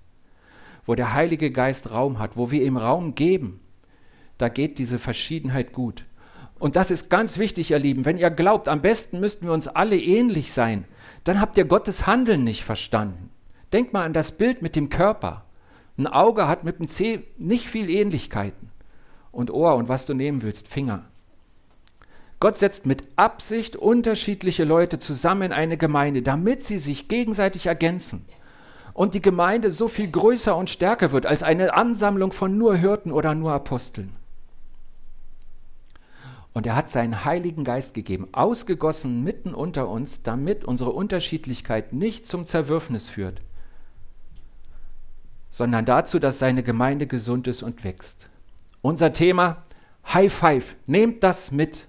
Wo 0.85 0.95
der 0.95 1.13
Heilige 1.13 1.51
Geist 1.51 1.91
Raum 1.91 2.19
hat, 2.19 2.37
wo 2.37 2.51
wir 2.51 2.63
ihm 2.63 2.77
Raum 2.77 3.15
geben, 3.15 3.59
da 4.37 4.49
geht 4.49 4.79
diese 4.79 4.99
Verschiedenheit 4.99 5.73
gut. 5.73 6.05
Und 6.59 6.75
das 6.75 6.91
ist 6.91 7.09
ganz 7.09 7.37
wichtig, 7.37 7.71
ihr 7.71 7.79
Lieben. 7.79 8.05
Wenn 8.05 8.17
ihr 8.17 8.29
glaubt, 8.29 8.69
am 8.69 8.81
besten 8.81 9.19
müssten 9.19 9.45
wir 9.45 9.53
uns 9.53 9.67
alle 9.67 9.97
ähnlich 9.97 10.53
sein, 10.53 10.85
dann 11.23 11.41
habt 11.41 11.57
ihr 11.57 11.65
Gottes 11.65 12.07
Handeln 12.07 12.43
nicht 12.43 12.63
verstanden. 12.63 13.29
Denkt 13.73 13.91
mal 13.91 14.05
an 14.05 14.13
das 14.13 14.31
Bild 14.31 14.61
mit 14.61 14.75
dem 14.75 14.89
Körper. 14.89 15.45
Ein 15.97 16.07
Auge 16.07 16.47
hat 16.47 16.63
mit 16.63 16.79
dem 16.79 16.87
Zeh 16.87 17.23
nicht 17.37 17.67
viel 17.67 17.89
Ähnlichkeiten. 17.89 18.69
Und 19.31 19.51
Ohr 19.51 19.75
und 19.75 19.89
was 19.89 20.05
du 20.05 20.13
nehmen 20.13 20.41
willst, 20.41 20.67
Finger. 20.67 21.03
Gott 22.43 22.58
setzt 22.58 22.86
mit 22.86 23.06
Absicht 23.15 23.77
unterschiedliche 23.77 24.65
Leute 24.65 24.99
zusammen 24.99 25.43
in 25.43 25.51
eine 25.53 25.77
Gemeinde, 25.77 26.21
damit 26.21 26.62
sie 26.62 26.77
sich 26.77 27.08
gegenseitig 27.08 27.67
ergänzen 27.67 28.25
und 28.93 29.13
die 29.13 29.21
Gemeinde 29.21 29.71
so 29.71 29.88
viel 29.88 30.12
größer 30.12 30.53
und 30.53 30.69
stärker 30.69 31.13
wird 31.13 31.25
als 31.25 31.41
eine 31.41 31.73
Ansammlung 31.73 32.34
von 32.34 32.58
nur 32.58 32.75
Hirten 32.75 33.13
oder 33.13 33.34
nur 33.34 33.53
Aposteln. 33.53 34.13
Und 36.51 36.67
er 36.67 36.75
hat 36.75 36.89
seinen 36.89 37.23
Heiligen 37.23 37.63
Geist 37.63 37.93
gegeben, 37.93 38.27
ausgegossen 38.34 39.23
mitten 39.23 39.53
unter 39.53 39.88
uns, 39.88 40.21
damit 40.23 40.65
unsere 40.65 40.91
Unterschiedlichkeit 40.91 41.93
nicht 41.93 42.27
zum 42.27 42.45
Zerwürfnis 42.45 43.08
führt, 43.08 43.39
sondern 45.49 45.86
dazu, 45.86 46.19
dass 46.19 46.39
seine 46.39 46.62
Gemeinde 46.62 47.08
gesund 47.08 47.47
ist 47.47 47.63
und 47.63 47.86
wächst. 47.86 48.27
Unser 48.82 49.13
Thema, 49.13 49.63
High 50.13 50.34
Five, 50.34 50.75
nehmt 50.88 51.23
das 51.23 51.53
mit. 51.53 51.88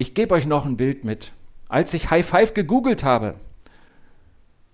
Ich 0.00 0.14
gebe 0.14 0.34
euch 0.34 0.46
noch 0.46 0.64
ein 0.64 0.78
Bild 0.78 1.04
mit. 1.04 1.32
Als 1.68 1.92
ich 1.92 2.08
High 2.08 2.26
Five 2.26 2.54
gegoogelt 2.54 3.04
habe, 3.04 3.34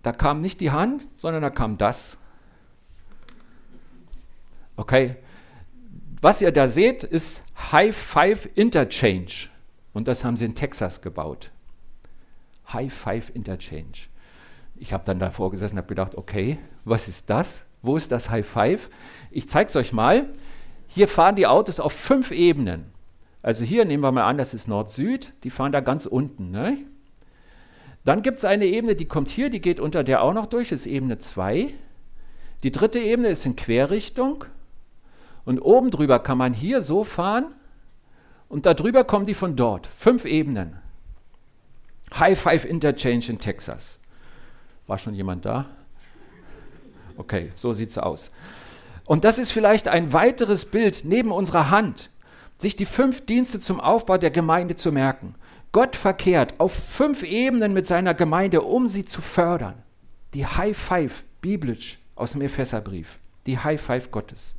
da 0.04 0.12
kam 0.12 0.38
nicht 0.38 0.60
die 0.60 0.70
Hand, 0.70 1.08
sondern 1.16 1.42
da 1.42 1.50
kam 1.50 1.76
das. 1.76 2.16
Okay, 4.76 5.16
was 6.20 6.42
ihr 6.42 6.52
da 6.52 6.68
seht, 6.68 7.02
ist 7.02 7.42
High 7.72 7.94
Five 7.96 8.50
Interchange. 8.54 9.48
Und 9.92 10.06
das 10.06 10.22
haben 10.22 10.36
sie 10.36 10.44
in 10.44 10.54
Texas 10.54 11.02
gebaut. 11.02 11.50
High 12.72 12.94
Five 12.94 13.34
Interchange. 13.34 14.06
Ich 14.76 14.92
habe 14.92 15.02
dann 15.04 15.18
davor 15.18 15.50
gesessen 15.50 15.74
und 15.74 15.78
habe 15.78 15.88
gedacht, 15.88 16.14
okay, 16.14 16.56
was 16.84 17.08
ist 17.08 17.28
das? 17.28 17.66
Wo 17.82 17.96
ist 17.96 18.12
das 18.12 18.30
High 18.30 18.46
Five? 18.46 18.90
Ich 19.32 19.48
zeige 19.48 19.70
es 19.70 19.74
euch 19.74 19.92
mal. 19.92 20.28
Hier 20.86 21.08
fahren 21.08 21.34
die 21.34 21.48
Autos 21.48 21.80
auf 21.80 21.92
fünf 21.92 22.30
Ebenen. 22.30 22.92
Also 23.46 23.64
hier 23.64 23.84
nehmen 23.84 24.02
wir 24.02 24.10
mal 24.10 24.24
an, 24.24 24.38
das 24.38 24.54
ist 24.54 24.66
Nord-Süd, 24.66 25.32
die 25.44 25.50
fahren 25.50 25.70
da 25.70 25.78
ganz 25.78 26.04
unten. 26.04 26.50
Ne? 26.50 26.78
Dann 28.04 28.22
gibt 28.22 28.38
es 28.38 28.44
eine 28.44 28.66
Ebene, 28.66 28.96
die 28.96 29.04
kommt 29.04 29.28
hier, 29.28 29.50
die 29.50 29.60
geht 29.60 29.78
unter 29.78 30.02
der 30.02 30.22
auch 30.22 30.32
noch 30.32 30.46
durch, 30.46 30.72
ist 30.72 30.84
Ebene 30.84 31.20
2. 31.20 31.72
Die 32.64 32.72
dritte 32.72 32.98
Ebene 32.98 33.28
ist 33.28 33.46
in 33.46 33.54
Querrichtung. 33.54 34.46
Und 35.44 35.60
oben 35.60 35.92
drüber 35.92 36.18
kann 36.18 36.38
man 36.38 36.54
hier 36.54 36.82
so 36.82 37.04
fahren 37.04 37.54
und 38.48 38.66
darüber 38.66 39.04
kommen 39.04 39.26
die 39.26 39.34
von 39.34 39.54
dort. 39.54 39.86
Fünf 39.86 40.24
Ebenen. 40.24 40.78
High 42.18 42.36
Five 42.36 42.64
Interchange 42.64 43.26
in 43.28 43.38
Texas. 43.38 44.00
War 44.88 44.98
schon 44.98 45.14
jemand 45.14 45.44
da? 45.44 45.66
Okay, 47.16 47.52
so 47.54 47.74
sieht 47.74 47.90
es 47.90 47.98
aus. 47.98 48.32
Und 49.04 49.24
das 49.24 49.38
ist 49.38 49.52
vielleicht 49.52 49.86
ein 49.86 50.12
weiteres 50.12 50.64
Bild 50.64 51.02
neben 51.04 51.30
unserer 51.30 51.70
Hand 51.70 52.10
sich 52.58 52.76
die 52.76 52.86
fünf 52.86 53.26
Dienste 53.26 53.60
zum 53.60 53.80
Aufbau 53.80 54.18
der 54.18 54.30
Gemeinde 54.30 54.76
zu 54.76 54.92
merken. 54.92 55.34
Gott 55.72 55.94
verkehrt 55.94 56.54
auf 56.58 56.72
fünf 56.72 57.22
Ebenen 57.22 57.74
mit 57.74 57.86
seiner 57.86 58.14
Gemeinde, 58.14 58.62
um 58.62 58.88
sie 58.88 59.04
zu 59.04 59.20
fördern. 59.20 59.82
Die 60.32 60.46
High 60.46 60.76
Five, 60.76 61.24
biblisch 61.40 61.98
aus 62.14 62.32
dem 62.32 62.40
Epheserbrief. 62.40 63.18
Die 63.46 63.58
High 63.58 63.80
Five 63.80 64.10
Gottes. 64.10 64.56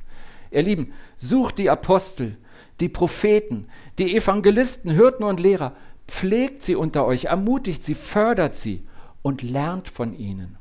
Ihr 0.50 0.62
Lieben, 0.62 0.92
sucht 1.16 1.58
die 1.58 1.70
Apostel, 1.70 2.36
die 2.80 2.88
Propheten, 2.88 3.66
die 3.98 4.16
Evangelisten, 4.16 4.90
Hirten 4.92 5.24
und 5.24 5.40
Lehrer. 5.40 5.74
Pflegt 6.06 6.62
sie 6.62 6.76
unter 6.76 7.04
euch, 7.04 7.26
ermutigt 7.26 7.84
sie, 7.84 7.94
fördert 7.94 8.54
sie 8.54 8.86
und 9.20 9.42
lernt 9.42 9.88
von 9.88 10.14
ihnen. 10.14 10.56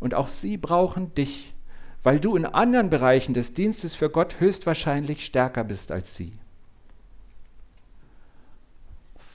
Und 0.00 0.14
auch 0.14 0.28
sie 0.28 0.56
brauchen 0.56 1.14
dich, 1.14 1.54
weil 2.02 2.18
du 2.18 2.36
in 2.36 2.44
anderen 2.44 2.90
Bereichen 2.90 3.34
des 3.34 3.54
Dienstes 3.54 3.94
für 3.94 4.10
Gott 4.10 4.40
höchstwahrscheinlich 4.40 5.24
stärker 5.24 5.62
bist 5.62 5.92
als 5.92 6.16
sie 6.16 6.32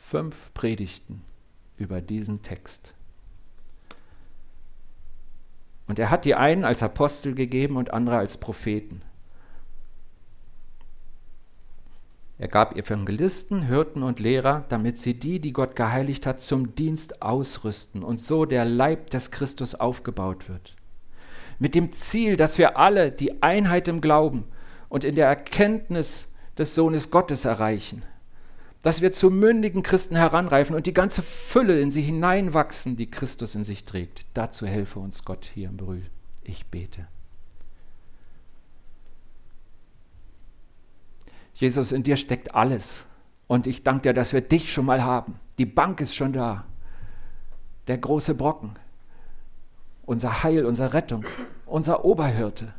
fünf 0.10 0.52
Predigten 0.56 1.22
über 1.78 2.02
diesen 2.02 2.42
Text. 2.42 2.96
Und 5.88 6.00
er 6.00 6.10
hat 6.10 6.26
die 6.26 6.34
einen 6.34 6.66
als 6.66 6.82
Apostel 6.82 7.36
gegeben 7.36 7.78
und 7.78 7.94
andere 7.94 8.18
als 8.18 8.40
Propheten. 8.40 9.04
Er 12.40 12.48
gab 12.48 12.76
Evangelisten, 12.76 13.68
Hirten 13.68 14.02
und 14.02 14.20
Lehrer, 14.20 14.66
damit 14.70 14.98
sie 14.98 15.14
die, 15.14 15.40
die 15.40 15.54
Gott 15.54 15.76
geheiligt 15.76 16.26
hat, 16.26 16.42
zum 16.42 16.74
Dienst 16.74 17.22
ausrüsten 17.22 18.02
und 18.02 18.20
so 18.20 18.46
der 18.46 18.66
Leib 18.66 19.12
des 19.12 19.30
Christus 19.30 19.76
aufgebaut 19.76 20.50
wird. 20.50 20.76
Mit 21.60 21.76
dem 21.76 21.92
Ziel, 21.92 22.36
dass 22.36 22.58
wir 22.58 22.78
alle 22.78 23.12
die 23.12 23.44
Einheit 23.44 23.88
im 23.88 24.02
Glauben 24.02 24.46
und 24.88 25.04
in 25.04 25.14
der 25.14 25.28
Erkenntnis 25.28 26.30
des 26.58 26.74
Sohnes 26.74 27.12
Gottes 27.12 27.46
erreichen 27.46 28.04
dass 28.82 29.02
wir 29.02 29.12
zu 29.12 29.30
mündigen 29.30 29.84
Christen 29.84 30.16
heranreifen 30.16 30.76
und 30.76 30.86
die 30.88 30.94
ganze 30.94 31.22
Fülle 31.22 31.80
in 31.80 31.92
sie 31.92 32.02
hineinwachsen, 32.02 32.96
die 32.96 33.12
Christus 33.12 33.56
in 33.56 33.64
sich 33.64 33.84
trägt. 33.86 34.26
Dazu 34.34 34.66
helfe 34.66 35.00
uns 35.00 35.26
Gott 35.26 35.50
hier 35.54 35.70
im 35.70 35.78
Brühl. 35.78 36.06
Ich 36.44 36.66
bete. 36.68 37.08
Jesus, 41.54 41.92
in 41.92 42.04
dir 42.04 42.16
steckt 42.16 42.56
alles. 42.56 43.06
Und 43.48 43.68
ich 43.68 43.84
danke 43.84 44.04
dir, 44.04 44.14
dass 44.14 44.32
wir 44.32 44.42
dich 44.42 44.72
schon 44.72 44.86
mal 44.86 45.04
haben. 45.04 45.40
Die 45.58 45.66
Bank 45.66 46.00
ist 46.00 46.16
schon 46.16 46.32
da. 46.32 46.66
Der 47.88 47.98
große 47.98 48.36
Brocken. 48.36 48.78
Unser 50.06 50.44
Heil, 50.44 50.66
unsere 50.66 50.94
Rettung, 50.94 51.26
unser 51.66 52.06
Oberhirte. 52.06 52.74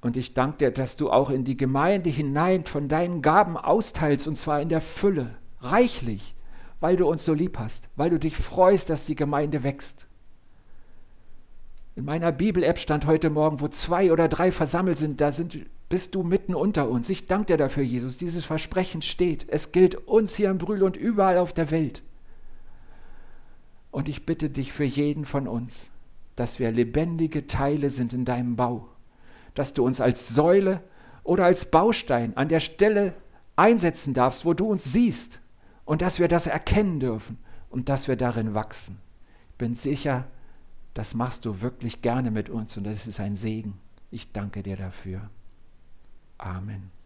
Und 0.00 0.16
ich 0.16 0.32
danke 0.32 0.58
dir, 0.58 0.70
dass 0.70 0.96
du 0.96 1.10
auch 1.10 1.30
in 1.30 1.44
die 1.44 1.56
Gemeinde 1.56 2.08
hinein 2.10 2.64
von 2.64 2.88
deinen 2.88 3.20
Gaben 3.22 3.56
austeilst, 3.56 4.28
und 4.28 4.36
zwar 4.36 4.60
in 4.60 4.70
der 4.70 4.80
Fülle, 4.80 5.36
reichlich, 5.60 6.34
weil 6.80 6.96
du 6.96 7.06
uns 7.06 7.24
so 7.24 7.34
lieb 7.34 7.58
hast, 7.58 7.90
weil 7.96 8.10
du 8.10 8.18
dich 8.18 8.36
freust, 8.36 8.88
dass 8.88 9.06
die 9.06 9.16
Gemeinde 9.16 9.62
wächst. 9.62 10.06
In 11.96 12.06
meiner 12.06 12.32
Bibel-App 12.32 12.78
stand 12.78 13.06
heute 13.06 13.28
Morgen, 13.28 13.60
wo 13.60 13.68
zwei 13.68 14.10
oder 14.10 14.28
drei 14.28 14.52
versammelt 14.52 14.96
sind, 14.96 15.20
da 15.20 15.32
sind, 15.32 15.58
bist 15.90 16.14
du 16.14 16.22
mitten 16.22 16.54
unter 16.54 16.88
uns. 16.88 17.10
Ich 17.10 17.26
danke 17.26 17.46
dir 17.46 17.58
dafür, 17.58 17.82
Jesus. 17.82 18.16
Dieses 18.16 18.46
Versprechen 18.46 19.02
steht. 19.02 19.44
Es 19.48 19.72
gilt 19.72 19.96
uns 20.08 20.36
hier 20.36 20.50
in 20.50 20.56
Brühl 20.56 20.82
und 20.82 20.96
überall 20.96 21.36
auf 21.36 21.52
der 21.52 21.70
Welt. 21.70 22.02
Und 23.90 24.08
ich 24.08 24.24
bitte 24.24 24.48
dich 24.48 24.72
für 24.72 24.84
jeden 24.84 25.26
von 25.26 25.48
uns, 25.48 25.90
dass 26.36 26.58
wir 26.58 26.70
lebendige 26.70 27.46
Teile 27.48 27.90
sind 27.90 28.14
in 28.14 28.24
deinem 28.24 28.56
Bau, 28.56 28.88
dass 29.54 29.74
du 29.74 29.84
uns 29.84 30.00
als 30.00 30.28
Säule 30.28 30.82
oder 31.22 31.44
als 31.44 31.64
Baustein 31.64 32.36
an 32.36 32.48
der 32.48 32.60
Stelle 32.60 33.14
einsetzen 33.56 34.14
darfst, 34.14 34.44
wo 34.44 34.54
du 34.54 34.66
uns 34.66 34.84
siehst 34.84 35.40
und 35.84 36.02
dass 36.02 36.18
wir 36.18 36.28
das 36.28 36.46
erkennen 36.46 37.00
dürfen 37.00 37.38
und 37.68 37.88
dass 37.88 38.08
wir 38.08 38.16
darin 38.16 38.54
wachsen. 38.54 38.98
Ich 39.50 39.56
bin 39.56 39.74
sicher, 39.74 40.26
das 40.94 41.14
machst 41.14 41.44
du 41.44 41.60
wirklich 41.60 42.02
gerne 42.02 42.30
mit 42.30 42.50
uns 42.50 42.76
und 42.76 42.84
das 42.84 43.06
ist 43.06 43.20
ein 43.20 43.36
Segen. 43.36 43.78
Ich 44.10 44.32
danke 44.32 44.62
dir 44.62 44.76
dafür. 44.76 45.28
Amen. 46.38 46.99